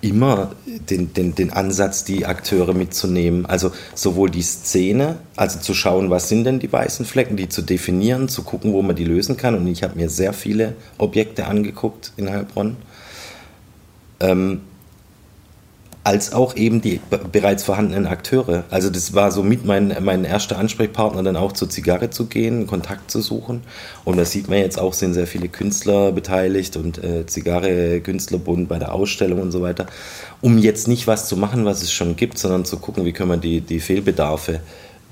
[0.00, 3.44] immer den, den, den Ansatz, die Akteure mitzunehmen.
[3.44, 7.60] Also sowohl die Szene, also zu schauen, was sind denn die weißen Flecken, die zu
[7.60, 9.56] definieren, zu gucken, wo man die lösen kann.
[9.56, 12.76] Und ich habe mir sehr viele Objekte angeguckt in Heilbronn.
[14.20, 14.62] Ähm,
[16.08, 17.00] als auch eben die
[17.32, 18.64] bereits vorhandenen Akteure.
[18.70, 23.10] Also das war somit mein, mein erster Ansprechpartner, dann auch zur Zigarre zu gehen, Kontakt
[23.10, 23.60] zu suchen.
[24.06, 28.70] Und das sieht man jetzt auch, sind sehr viele Künstler beteiligt und äh, Zigarre, Künstlerbund
[28.70, 29.84] bei der Ausstellung und so weiter.
[30.40, 33.32] Um jetzt nicht was zu machen, was es schon gibt, sondern zu gucken, wie können
[33.32, 34.60] wir die, die Fehlbedarfe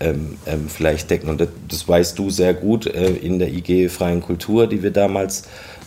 [0.01, 1.29] ähm, ähm, vielleicht decken.
[1.29, 4.93] Und das, das, weißt du sehr gut äh, in der IG Freien Kultur, die wir
[4.93, 5.43] damals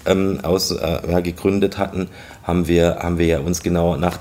[0.05, 2.09] ähm, aus, äh, ja, gegründet hatten,
[2.43, 4.19] haben wir, haben wir ja uns genau nach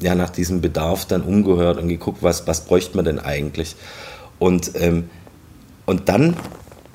[0.00, 3.76] ja, nach diesem Bedarf dann umgehört und geguckt, was, was bräuchte man denn eigentlich.
[4.38, 5.10] Und, ähm,
[5.86, 6.36] und dann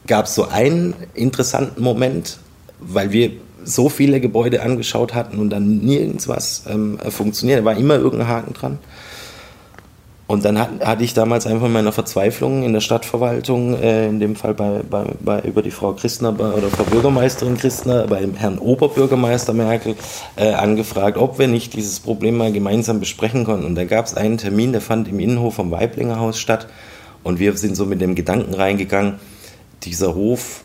[0.08, 2.38] gab es so einen interessanten Moment,
[2.80, 3.32] weil wir
[3.64, 7.60] so viele Gebäude angeschaut hatten und dann nirgends was ähm, funktioniert.
[7.60, 8.80] Da war immer irgendein Haken dran.
[10.28, 14.20] Und dann hat, hatte ich damals einfach in meiner Verzweiflung in der Stadtverwaltung, äh, in
[14.20, 18.34] dem Fall bei, bei, bei, über die Frau Christner bei, oder Frau Bürgermeisterin Christner, beim
[18.34, 19.96] Herrn Oberbürgermeister Merkel
[20.36, 23.66] äh, angefragt, ob wir nicht dieses Problem mal gemeinsam besprechen konnten.
[23.66, 26.68] Und da gab es einen Termin, der fand im Innenhof vom Weiblingerhaus statt.
[27.24, 29.20] Und wir sind so mit dem Gedanken reingegangen,
[29.84, 30.64] dieser Hof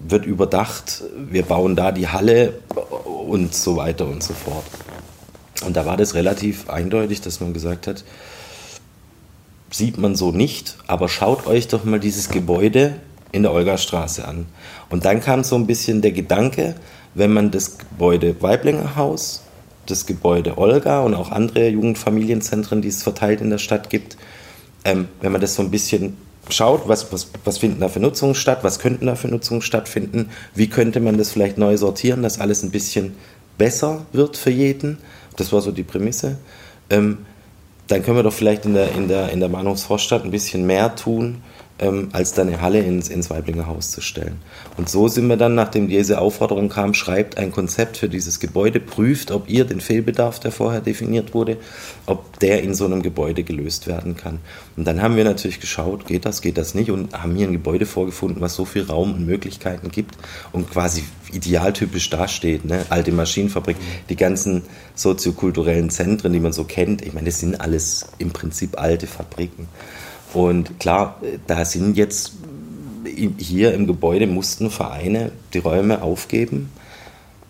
[0.00, 2.54] wird überdacht, wir bauen da die Halle
[3.04, 4.64] und so weiter und so fort.
[5.64, 8.04] Und da war das relativ eindeutig, dass man gesagt hat,
[9.70, 12.94] sieht man so nicht, aber schaut euch doch mal dieses Gebäude
[13.32, 14.46] in der Olgastraße an.
[14.90, 16.74] Und dann kam so ein bisschen der Gedanke,
[17.14, 19.42] wenn man das Gebäude Weiblinger Haus,
[19.86, 24.16] das Gebäude Olga und auch andere Jugendfamilienzentren, die es verteilt in der Stadt gibt,
[24.84, 26.16] ähm, wenn man das so ein bisschen
[26.50, 30.30] schaut, was, was, was finden da für Nutzungen statt, was könnten da für Nutzungen stattfinden,
[30.54, 33.14] wie könnte man das vielleicht neu sortieren, dass alles ein bisschen
[33.58, 34.98] besser wird für jeden.
[35.36, 36.38] Das war so die Prämisse.
[36.90, 37.18] Ähm,
[37.88, 40.94] dann können wir doch vielleicht in der, in der, in der Bahnhofsvorstadt ein bisschen mehr
[40.94, 41.42] tun,
[41.78, 44.38] ähm, als da eine Halle ins, ins Weiblinger Haus zu stellen.
[44.76, 48.80] Und so sind wir dann, nachdem diese Aufforderung kam, schreibt ein Konzept für dieses Gebäude,
[48.80, 51.56] prüft, ob ihr den Fehlbedarf, der vorher definiert wurde,
[52.06, 54.40] ob der in so einem Gebäude gelöst werden kann.
[54.76, 57.52] Und dann haben wir natürlich geschaut, geht das, geht das nicht und haben hier ein
[57.52, 60.16] Gebäude vorgefunden, was so viel Raum und Möglichkeiten gibt
[60.52, 62.64] und quasi idealtypisch dasteht.
[62.64, 62.84] Ne?
[62.88, 63.76] Alte Maschinenfabrik,
[64.08, 64.62] die ganzen
[64.94, 69.68] soziokulturellen Zentren, die man so kennt, ich meine, das sind alles im Prinzip alte Fabriken.
[70.32, 72.32] Und klar, da sind jetzt
[73.38, 76.70] hier im Gebäude mussten Vereine die Räume aufgeben.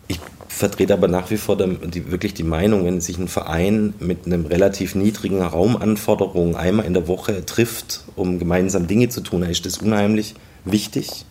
[0.06, 4.26] Ich vertrete aber nach wie vor die, wirklich die Meinung, wenn sich ein Verein mit
[4.26, 9.50] einem relativ niedrigen Raumanforderung einmal in der Woche trifft, um gemeinsam Dinge zu tun, dann
[9.50, 11.24] ist das unheimlich wichtig.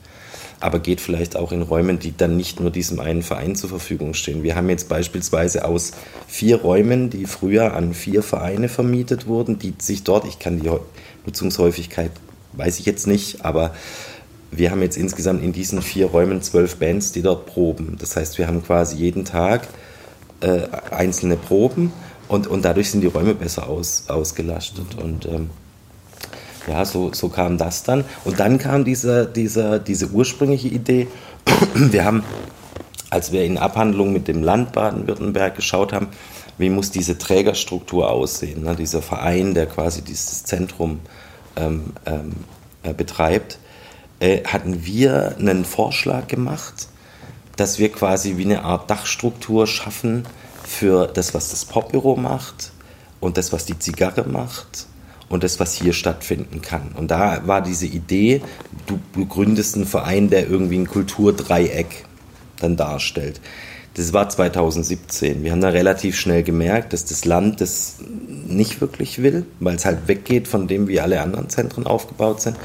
[0.59, 4.15] Aber geht vielleicht auch in Räumen, die dann nicht nur diesem einen Verein zur Verfügung
[4.15, 4.41] stehen.
[4.41, 5.91] Wir haben jetzt beispielsweise aus
[6.27, 10.71] vier Räumen, die früher an vier Vereine vermietet wurden, die sich dort, ich kann die
[11.28, 12.11] Nutzungshäufigkeit
[12.53, 13.75] weiß ich jetzt nicht, aber
[14.49, 17.97] wir haben jetzt insgesamt in diesen vier Räumen zwölf Bands, die dort proben.
[17.99, 19.67] Das heißt, wir haben quasi jeden Tag
[20.41, 21.91] äh, einzelne Proben
[22.28, 24.95] und, und dadurch sind die Räume besser aus, ausgelastet.
[25.01, 25.49] Und ähm,
[26.67, 28.03] ja, so, so kam das dann.
[28.25, 31.07] Und dann kam diese, diese, diese ursprüngliche Idee.
[31.75, 32.23] Wir haben,
[33.09, 36.07] als wir in Abhandlung mit dem Land Baden-Württemberg geschaut haben,
[36.57, 38.75] wie muss diese Trägerstruktur aussehen, ne?
[38.75, 40.99] dieser Verein, der quasi dieses Zentrum
[41.55, 42.33] ähm, ähm,
[42.83, 43.59] äh, betreibt,
[44.19, 46.87] äh, hatten wir einen Vorschlag gemacht,
[47.55, 50.25] dass wir quasi wie eine Art Dachstruktur schaffen
[50.63, 52.71] für das, was das Popbüro macht
[53.19, 54.87] und das, was die Zigarre macht
[55.29, 56.93] und das, was hier stattfinden kann.
[56.95, 58.41] Und da war diese Idee,
[58.85, 62.05] du gründest einen Verein, der irgendwie ein Kulturdreieck
[62.59, 63.41] dann darstellt.
[63.97, 65.43] Das war 2017.
[65.43, 67.95] Wir haben da relativ schnell gemerkt, dass das Land das
[68.47, 72.57] nicht wirklich will, weil es halt weggeht von dem, wie alle anderen Zentren aufgebaut sind.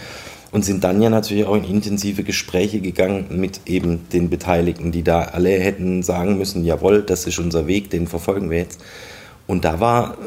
[0.50, 5.02] Und sind dann ja natürlich auch in intensive Gespräche gegangen mit eben den Beteiligten, die
[5.02, 8.82] da alle hätten sagen müssen, jawohl, das ist unser Weg, den verfolgen wir jetzt.
[9.46, 10.18] Und da war,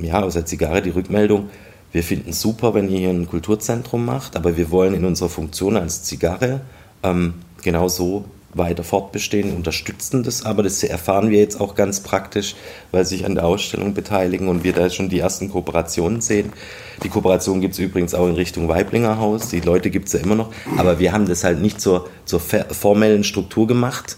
[0.00, 1.50] äh, ja, aus der Zigarre die Rückmeldung,
[1.90, 5.30] wir finden es super, wenn ihr hier ein Kulturzentrum macht, aber wir wollen in unserer
[5.30, 6.60] Funktion als Zigarre
[7.02, 7.34] ähm,
[7.64, 12.56] genau so weiter fortbestehen, unterstützen das, aber das erfahren wir jetzt auch ganz praktisch,
[12.90, 16.52] weil sie sich an der Ausstellung beteiligen und wir da schon die ersten Kooperationen sehen.
[17.04, 20.20] Die Kooperation gibt es übrigens auch in Richtung Weiblinger Haus, die Leute gibt es ja
[20.20, 24.16] immer noch, aber wir haben das halt nicht zur, zur formellen Struktur gemacht,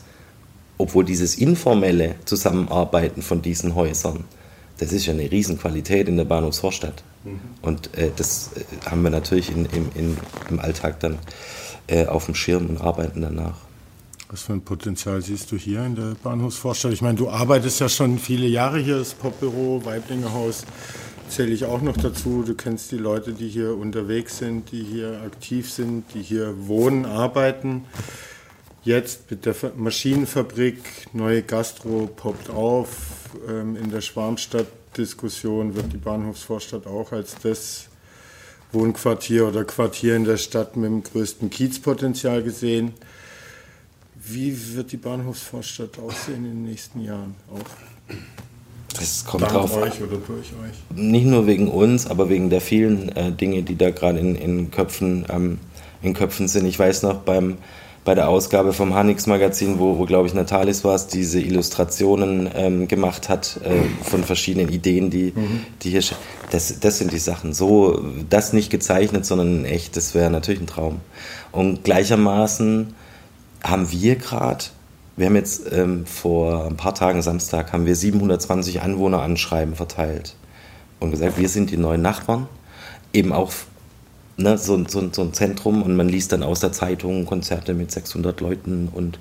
[0.78, 4.24] obwohl dieses informelle Zusammenarbeiten von diesen Häusern,
[4.78, 7.04] das ist ja eine Riesenqualität in der Bahnhofsvorstadt.
[7.24, 7.40] Mhm.
[7.60, 10.16] Und äh, das äh, haben wir natürlich in, in, in,
[10.48, 11.18] im Alltag dann
[11.86, 13.56] äh, auf dem Schirm und arbeiten danach.
[14.32, 16.94] Was für ein Potenzial siehst du hier in der Bahnhofsvorstadt?
[16.94, 20.64] Ich meine, du arbeitest ja schon viele Jahre hier, das Popbüro, Weiblinger Haus
[21.28, 22.42] zähle ich auch noch dazu.
[22.42, 27.04] Du kennst die Leute, die hier unterwegs sind, die hier aktiv sind, die hier wohnen,
[27.04, 27.84] arbeiten.
[28.84, 30.78] Jetzt mit der Maschinenfabrik,
[31.12, 32.88] neue Gastro poppt auf.
[33.46, 37.88] Ähm, in der Schwarmstadt-Diskussion wird die Bahnhofsvorstadt auch als das
[38.72, 42.94] Wohnquartier oder Quartier in der Stadt mit dem größten Kiezpotenzial gesehen.
[44.32, 47.34] Wie wird die Bahnhofsvorstadt aussehen in den nächsten Jahren?
[47.52, 47.60] Auch
[48.98, 50.96] das kommt Dank drauf euch oder durch euch?
[50.96, 54.70] Nicht nur wegen uns, aber wegen der vielen äh, Dinge, die da gerade in, in,
[54.70, 55.58] Köpfen, ähm,
[56.02, 56.66] in Köpfen sind.
[56.66, 57.58] Ich weiß noch beim,
[58.04, 62.48] bei der Ausgabe vom Hanix Magazin, wo, wo glaube ich Natalis war es, diese Illustrationen
[62.54, 65.60] ähm, gemacht hat äh, von verschiedenen Ideen, die, mhm.
[65.82, 66.02] die hier
[66.50, 67.54] das, das sind die Sachen.
[67.54, 71.00] So, das nicht gezeichnet, sondern echt, das wäre natürlich ein Traum.
[71.50, 72.94] Und gleichermaßen
[73.64, 74.64] haben wir gerade,
[75.16, 80.36] wir haben jetzt ähm, vor ein paar Tagen Samstag, haben wir 720 Anwohneranschreiben verteilt
[81.00, 82.48] und gesagt, wir sind die neuen Nachbarn,
[83.12, 83.52] eben auch
[84.36, 87.92] ne, so, so, so ein Zentrum und man liest dann aus der Zeitung Konzerte mit
[87.92, 89.18] 600 Leuten und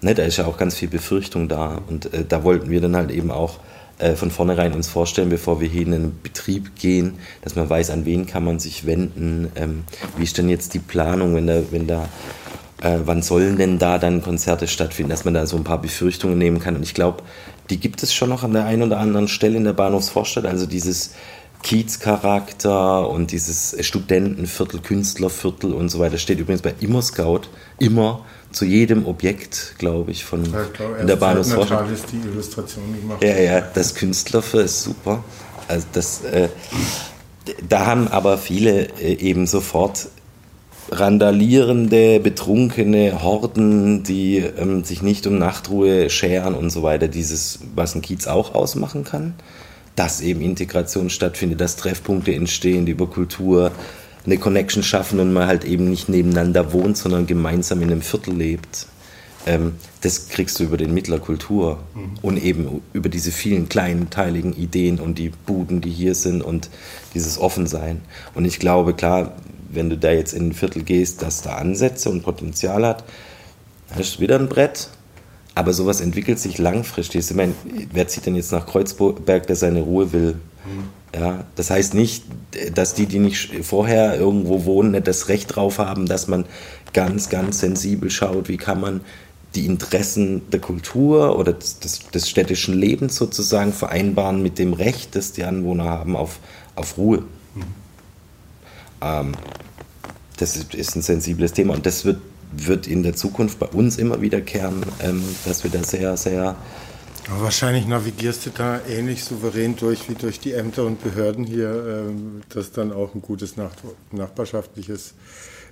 [0.00, 2.96] ne, da ist ja auch ganz viel Befürchtung da und äh, da wollten wir dann
[2.96, 3.58] halt eben auch
[3.98, 7.90] äh, von vornherein uns vorstellen, bevor wir hier in einen Betrieb gehen, dass man weiß,
[7.90, 9.84] an wen kann man sich wenden, ähm,
[10.16, 12.08] wie ist denn jetzt die Planung, wenn da, wenn da
[12.82, 16.38] äh, wann sollen denn da dann Konzerte stattfinden, dass man da so ein paar Befürchtungen
[16.38, 16.76] nehmen kann.
[16.76, 17.22] Und ich glaube,
[17.70, 20.46] die gibt es schon noch an der einen oder anderen Stelle in der Bahnhofsvorstadt.
[20.46, 21.12] Also dieses
[21.62, 26.18] Kiezcharakter und dieses Studentenviertel, Künstlerviertel und so weiter.
[26.18, 27.42] Steht übrigens bei Immer Scout
[27.78, 31.92] immer zu jedem Objekt, glaube ich, von Ja, ich glaube, in der Bahnhofsforschung.
[31.92, 33.22] ist die Illustration gemacht.
[33.22, 35.24] Ja, ja, das Künstlerviertel ist super.
[35.68, 36.48] Also das, äh,
[37.68, 40.08] da haben aber viele äh, eben sofort
[40.90, 47.08] randalierende, betrunkene Horden, die ähm, sich nicht um Nachtruhe scheren und so weiter.
[47.08, 49.34] Dieses, was ein Kiez auch ausmachen kann,
[49.96, 53.72] dass eben Integration stattfindet, dass Treffpunkte entstehen, die über Kultur
[54.24, 58.34] eine Connection schaffen und man halt eben nicht nebeneinander wohnt, sondern gemeinsam in einem Viertel
[58.34, 58.86] lebt.
[59.46, 61.78] Ähm, das kriegst du über den Mittler Kultur
[62.22, 66.68] und eben über diese vielen kleinen, teiligen Ideen und die Buden, die hier sind und
[67.14, 68.02] dieses Offensein.
[68.34, 69.32] Und ich glaube, klar,
[69.76, 73.04] wenn du da jetzt in ein Viertel gehst, das da Ansätze und Potenzial hat,
[73.94, 74.88] hast du wieder ein Brett.
[75.54, 77.30] Aber sowas entwickelt sich langfristig.
[77.30, 77.54] Ich meine,
[77.92, 80.34] wer zieht denn jetzt nach Kreuzberg, der seine Ruhe will?
[81.14, 82.24] Ja, das heißt nicht,
[82.74, 86.44] dass die, die nicht vorher irgendwo wohnen, nicht das Recht drauf haben, dass man
[86.92, 89.00] ganz, ganz sensibel schaut, wie kann man
[89.54, 95.16] die Interessen der Kultur oder des, des, des städtischen Lebens sozusagen vereinbaren mit dem Recht,
[95.16, 96.38] das die Anwohner haben auf,
[96.74, 97.22] auf Ruhe.
[99.00, 99.32] Ähm,
[100.36, 102.18] das ist, ein sensibles Thema und das wird,
[102.52, 106.56] wird in der Zukunft bei uns immer wiederkehren, ähm, dass wir da sehr, sehr
[107.28, 112.06] Aber wahrscheinlich navigierst du da ähnlich souverän durch wie durch die Ämter und Behörden hier,
[112.08, 113.72] ähm, dass dann auch ein gutes nach
[114.12, 115.14] nachbarschaftliches,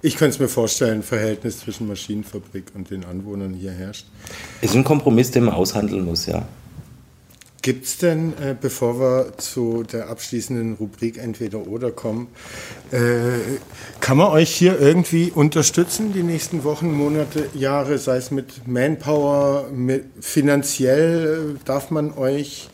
[0.02, 4.06] ich könnte es mir vorstellen, Verhältnis zwischen Maschinenfabrik und den Anwohnern hier herrscht.
[4.60, 6.46] ist ein Kompromiss, den man aushandeln muss, ja.
[7.64, 12.28] Gibt es denn, äh, bevor wir zu der abschließenden Rubrik Entweder oder kommen,
[12.90, 12.98] äh,
[14.00, 19.70] kann man euch hier irgendwie unterstützen, die nächsten Wochen, Monate, Jahre, sei es mit Manpower,
[19.72, 22.68] mit finanziell, äh, darf man euch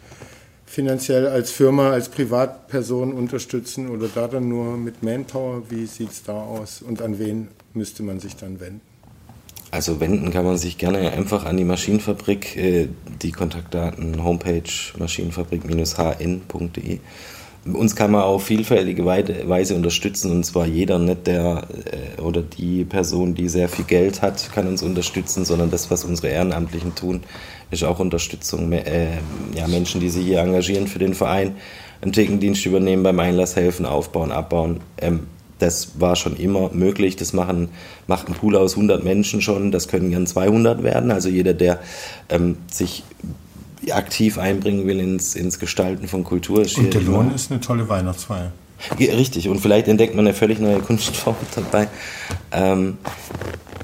[0.66, 5.62] finanziell als Firma, als Privatperson unterstützen oder da dann nur mit Manpower?
[5.70, 8.89] Wie sieht es da aus und an wen müsste man sich dann wenden?
[9.70, 12.88] Also wenden kann man sich gerne einfach an die Maschinenfabrik, äh,
[13.22, 14.62] die Kontaktdaten Homepage
[14.98, 16.98] maschinenfabrik-hn.de.
[17.72, 21.66] Uns kann man auf vielfältige Weise unterstützen und zwar jeder, nicht der
[22.16, 26.04] äh, oder die Person, die sehr viel Geld hat, kann uns unterstützen, sondern das, was
[26.04, 27.20] unsere Ehrenamtlichen tun,
[27.70, 28.72] ist auch Unterstützung.
[28.72, 29.18] Äh,
[29.54, 31.56] ja, Menschen, die sich hier engagieren für den Verein,
[32.00, 34.80] einen Thekendienst übernehmen, beim Einlass helfen, aufbauen, abbauen.
[35.60, 37.14] Das war schon immer möglich.
[37.16, 37.68] Das machen,
[38.08, 39.70] macht ein Pool aus 100 Menschen schon.
[39.70, 41.10] Das können gern 200 werden.
[41.12, 41.78] Also jeder, der
[42.28, 43.04] ähm, sich
[43.90, 46.62] aktiv einbringen will ins, ins Gestalten von Kultur.
[46.62, 48.52] Ist Und der immer- Lohn ist eine tolle Weihnachtsfeier.
[48.98, 51.88] ja, richtig, und vielleicht entdeckt man eine völlig neue Kunstform dabei.
[52.52, 52.98] Ähm,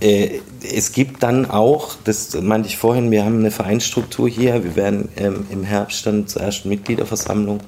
[0.00, 0.40] äh,
[0.74, 4.62] es gibt dann auch, das meinte ich vorhin, wir haben eine Vereinsstruktur hier.
[4.64, 7.60] Wir werden ähm, im Herbst dann zur ersten Mitgliederversammlung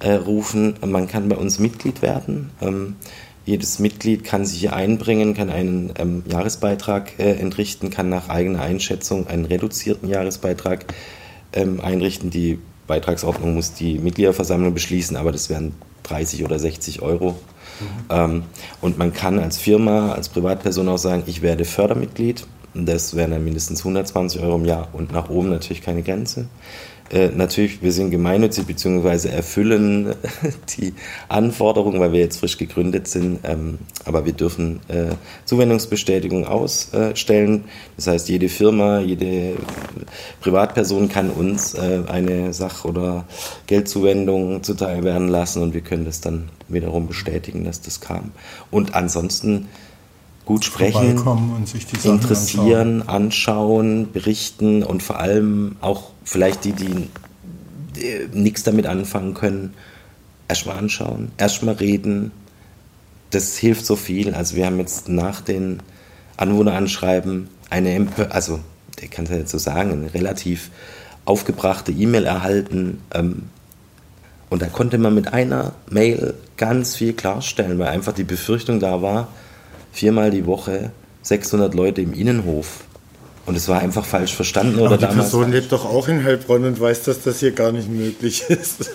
[0.00, 0.74] äh, rufen.
[0.86, 2.50] Man kann bei uns Mitglied werden.
[2.60, 2.96] Ähm,
[3.44, 8.62] jedes Mitglied kann sich hier einbringen, kann einen ähm, Jahresbeitrag äh, entrichten, kann nach eigener
[8.62, 10.86] Einschätzung einen reduzierten Jahresbeitrag
[11.52, 12.30] ähm, einrichten.
[12.30, 15.74] Die Beitragsordnung muss die Mitgliederversammlung beschließen, aber das wären
[16.04, 17.36] 30 oder 60 Euro.
[18.10, 18.44] Ähm,
[18.80, 22.46] und man kann als Firma, als Privatperson auch sagen, ich werde Fördermitglied.
[22.74, 26.46] Das wären dann mindestens 120 Euro im Jahr und nach oben natürlich keine Grenze.
[27.10, 29.28] Äh, natürlich, wir sind gemeinnützig bzw.
[29.28, 30.14] erfüllen
[30.78, 30.94] die
[31.28, 33.40] Anforderungen, weil wir jetzt frisch gegründet sind.
[33.44, 37.64] Ähm, aber wir dürfen äh, Zuwendungsbestätigung ausstellen.
[37.96, 39.56] Das heißt, jede Firma, jede
[40.40, 43.24] Privatperson kann uns äh, eine Sach- oder
[43.66, 48.32] Geldzuwendung zuteil werden lassen und wir können das dann wiederum bestätigen, dass das kam.
[48.70, 49.68] Und ansonsten
[50.44, 51.22] gut sprechen,
[52.02, 54.12] interessieren, anschauen.
[54.12, 57.08] berichten und vor allem auch vielleicht die, die,
[58.32, 59.74] nichts damit anfangen können,
[60.48, 62.32] erstmal anschauen, erstmal reden.
[63.30, 64.34] Das hilft so viel.
[64.34, 65.82] Also wir haben jetzt nach den
[66.36, 68.60] Anwohneranschreiben eine, also
[69.00, 70.70] ich kann es ja jetzt so sagen, eine relativ
[71.24, 73.00] aufgebrachte E-Mail erhalten.
[73.12, 73.44] Ähm,
[74.50, 79.02] und da konnte man mit einer Mail ganz viel klarstellen, weil einfach die Befürchtung da
[79.02, 79.28] war,
[79.94, 80.90] viermal die Woche
[81.22, 82.84] 600 Leute im Innenhof.
[83.46, 85.30] Und es war einfach falsch verstanden oder Aber die damals.
[85.30, 88.90] Person lebt doch auch in Heilbronn und weiß, dass das hier gar nicht möglich ist.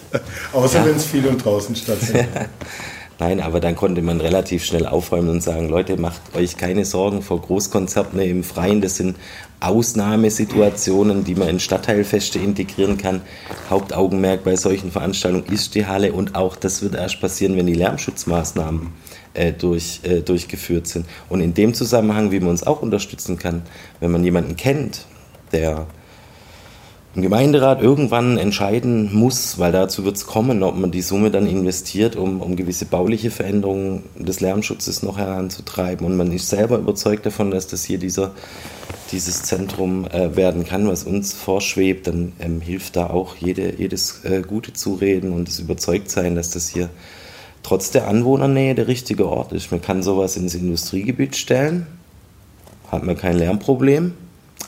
[0.53, 0.85] Außer Ja.
[0.85, 2.27] wenn es viel und draußen stattfindet.
[3.19, 7.21] Nein, aber dann konnte man relativ schnell aufräumen und sagen, Leute, macht euch keine Sorgen
[7.21, 8.79] vor Großkonzerten im Freien.
[8.81, 9.17] Das sind
[9.59, 13.21] Ausnahmesituationen, die man in Stadtteilfeste integrieren kann.
[13.69, 17.73] Hauptaugenmerk bei solchen Veranstaltungen ist die Halle und auch das wird erst passieren, wenn die
[17.73, 18.87] Lärmschutzmaßnahmen
[19.39, 21.05] äh, durch, äh, durchgeführt sind.
[21.29, 23.61] Und in dem Zusammenhang, wie man uns auch unterstützen kann,
[23.99, 25.05] wenn man jemanden kennt,
[25.51, 25.87] der
[27.15, 31.47] ein Gemeinderat irgendwann entscheiden muss, weil dazu wird es kommen, ob man die Summe dann
[31.47, 36.05] investiert, um, um gewisse bauliche Veränderungen des Lärmschutzes noch heranzutreiben.
[36.05, 38.31] Und man ist selber überzeugt davon, dass das hier dieser,
[39.11, 44.23] dieses Zentrum äh, werden kann, was uns vorschwebt, dann ähm, hilft da auch jede, jedes
[44.25, 46.89] äh, Gute Zureden und das Überzeugtsein, dass das hier
[47.63, 49.71] trotz der Anwohnernähe der richtige Ort ist.
[49.71, 51.87] Man kann sowas ins Industriegebiet stellen,
[52.91, 54.13] hat man kein Lärmproblem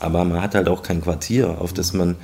[0.02, 2.16] aber man hat halt auch kein Quartier, auf das man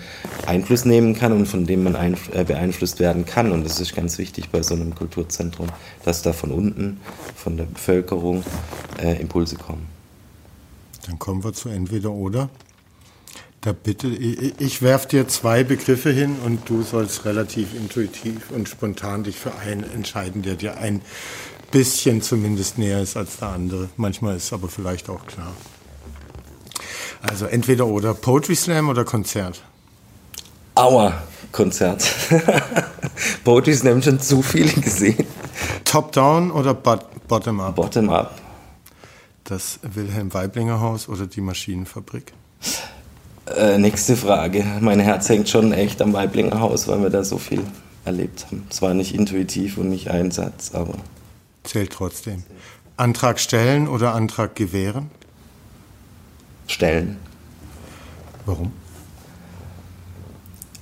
[0.47, 3.53] Einfluss nehmen kann und von dem man äh, beeinflusst werden kann.
[3.53, 5.69] Und das ist ganz wichtig bei so einem Kulturzentrum,
[6.05, 7.01] dass da von unten,
[7.37, 8.43] von der Bevölkerung
[9.01, 9.87] äh, Impulse kommen.
[11.07, 12.51] Dann kommen wir zu entweder oder.
[13.69, 18.67] Da bitte, ich, ich werfe dir zwei Begriffe hin und du sollst relativ intuitiv und
[18.67, 21.03] spontan dich für einen entscheiden, der dir ein
[21.71, 23.91] bisschen zumindest näher ist als der andere.
[23.99, 25.53] Manchmal ist aber vielleicht auch klar.
[27.21, 29.63] Also entweder oder Poetry Slam oder Konzert?
[30.75, 32.11] Aua, Konzert.
[33.45, 35.27] Poetry Slam schon zu viele gesehen.
[35.85, 37.77] Top-Down oder Bottom-Up?
[37.77, 38.35] Bottom-Up.
[39.45, 42.33] Das Wilhelm Weiblinger Haus oder die Maschinenfabrik?
[43.57, 44.65] Äh, nächste Frage.
[44.81, 47.63] Mein Herz hängt schon echt am Weiblinger Haus, weil wir da so viel
[48.05, 48.67] erlebt haben.
[48.71, 50.95] Es war nicht intuitiv und nicht Einsatz, aber.
[51.65, 52.43] Zählt trotzdem.
[52.97, 55.11] Antrag stellen oder Antrag gewähren?
[56.69, 57.17] stellen.
[58.47, 58.73] Warum?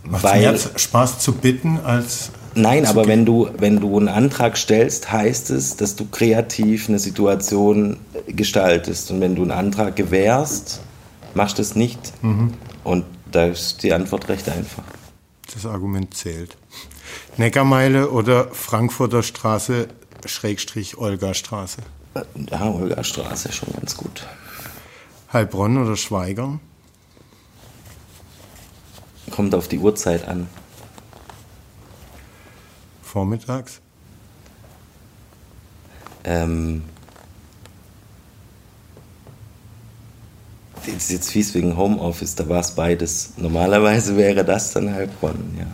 [0.05, 2.31] Macht Weil, mehr Spaß zu bitten als.
[2.55, 3.11] Nein, aber gehen?
[3.11, 9.11] wenn du, wenn du einen Antrag stellst, heißt es, dass du kreativ eine Situation gestaltest.
[9.11, 10.81] Und wenn du einen Antrag gewährst,
[11.37, 12.01] machst du es nicht.
[12.22, 12.55] Mhm.
[12.82, 14.82] Und da ist die Antwort recht einfach.
[15.55, 16.57] Das Argument zählt.
[17.37, 19.89] Neckarmeile oder Frankfurter Straße,
[20.24, 21.82] Schrägstrich Olga Straße?
[22.51, 24.26] Ja, Olga Straße schon ganz gut.
[25.32, 26.61] Heilbronn oder Schweigern?
[29.30, 30.49] Kommt auf die Uhrzeit an.
[33.03, 33.80] Vormittags?
[36.24, 36.82] Ähm,
[40.95, 43.32] das ist jetzt fies wegen Homeoffice, da war es beides.
[43.37, 45.66] Normalerweise wäre das dann Heilbronn, ja.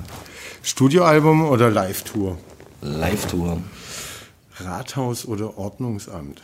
[0.62, 2.38] Studioalbum oder Live-Tour?
[2.80, 3.58] Live-Tour.
[4.56, 6.42] Rathaus oder Ordnungsamt?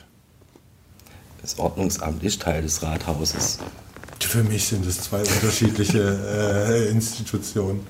[1.40, 3.58] Das Ordnungsamt ist Teil des Rathauses.
[4.20, 6.00] Für mich sind es zwei unterschiedliche
[6.68, 7.86] äh, Institutionen.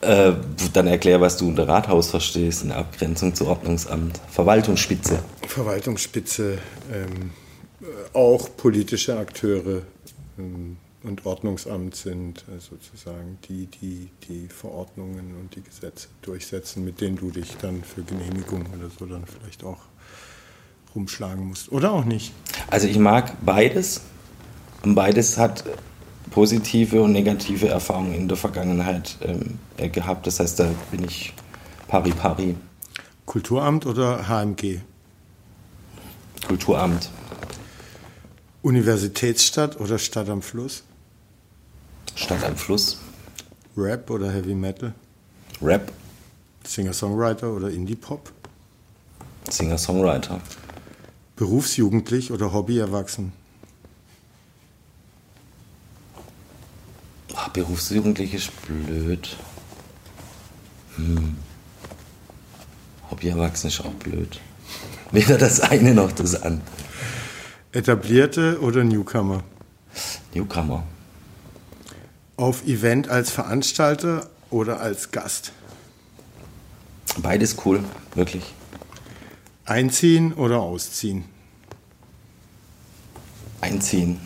[0.00, 0.32] Äh,
[0.72, 4.20] dann erklär, was du unter Rathaus verstehst, in Abgrenzung zu Ordnungsamt.
[4.30, 5.18] Verwaltungsspitze.
[5.48, 6.58] Verwaltungsspitze,
[6.92, 7.30] ähm,
[8.12, 9.82] auch politische Akteure
[10.38, 17.00] ähm, und Ordnungsamt sind äh, sozusagen die, die die Verordnungen und die Gesetze durchsetzen, mit
[17.00, 19.78] denen du dich dann für Genehmigung oder so dann vielleicht auch
[20.94, 21.70] rumschlagen musst.
[21.70, 22.32] Oder auch nicht?
[22.68, 24.02] Also ich mag beides.
[24.82, 25.64] Und beides hat
[26.30, 30.26] positive und negative Erfahrungen in der Vergangenheit ähm, äh, gehabt.
[30.26, 31.32] Das heißt, da bin ich
[31.86, 32.54] pari pari.
[33.24, 34.80] Kulturamt oder HMG?
[36.46, 37.10] Kulturamt.
[38.62, 40.82] Universitätsstadt oder Stadt am Fluss?
[42.14, 42.98] Stadt am Fluss.
[43.76, 44.94] Rap oder Heavy Metal?
[45.62, 45.92] Rap.
[46.64, 48.32] Singer-Songwriter oder Indie-Pop?
[49.48, 50.40] Singer-Songwriter.
[51.36, 53.32] Berufsjugendlich oder Hobbyerwachsen?
[57.34, 59.36] Ach, berufsjugendlich ist blöd.
[60.96, 61.36] Hm.
[63.10, 64.40] Hobbyerwachsen ist auch blöd.
[65.12, 66.62] Weder das eine noch das andere.
[67.78, 69.44] Etablierte oder Newcomer?
[70.34, 70.82] Newcomer.
[72.36, 75.52] Auf Event als Veranstalter oder als Gast?
[77.22, 77.84] Beides cool,
[78.16, 78.52] wirklich.
[79.64, 81.24] Einziehen oder ausziehen?
[83.60, 84.18] Einziehen.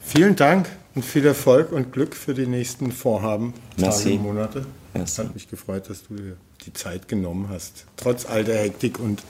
[0.00, 4.16] Vielen Dank und viel Erfolg und Glück für die nächsten Vorhaben, Merci.
[4.16, 4.66] Tage Monate.
[4.94, 8.98] Es hat mich gefreut, dass du dir die Zeit genommen hast, trotz all der Hektik
[8.98, 9.22] und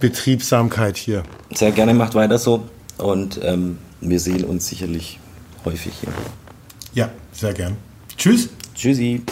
[0.00, 1.22] Betriebsamkeit hier.
[1.54, 2.64] Sehr gerne, macht weiter so
[2.98, 5.18] und ähm, wir sehen uns sicherlich
[5.64, 6.10] häufig hier.
[6.94, 7.76] Ja, sehr gern.
[8.16, 8.48] Tschüss.
[8.74, 9.22] Tschüssi.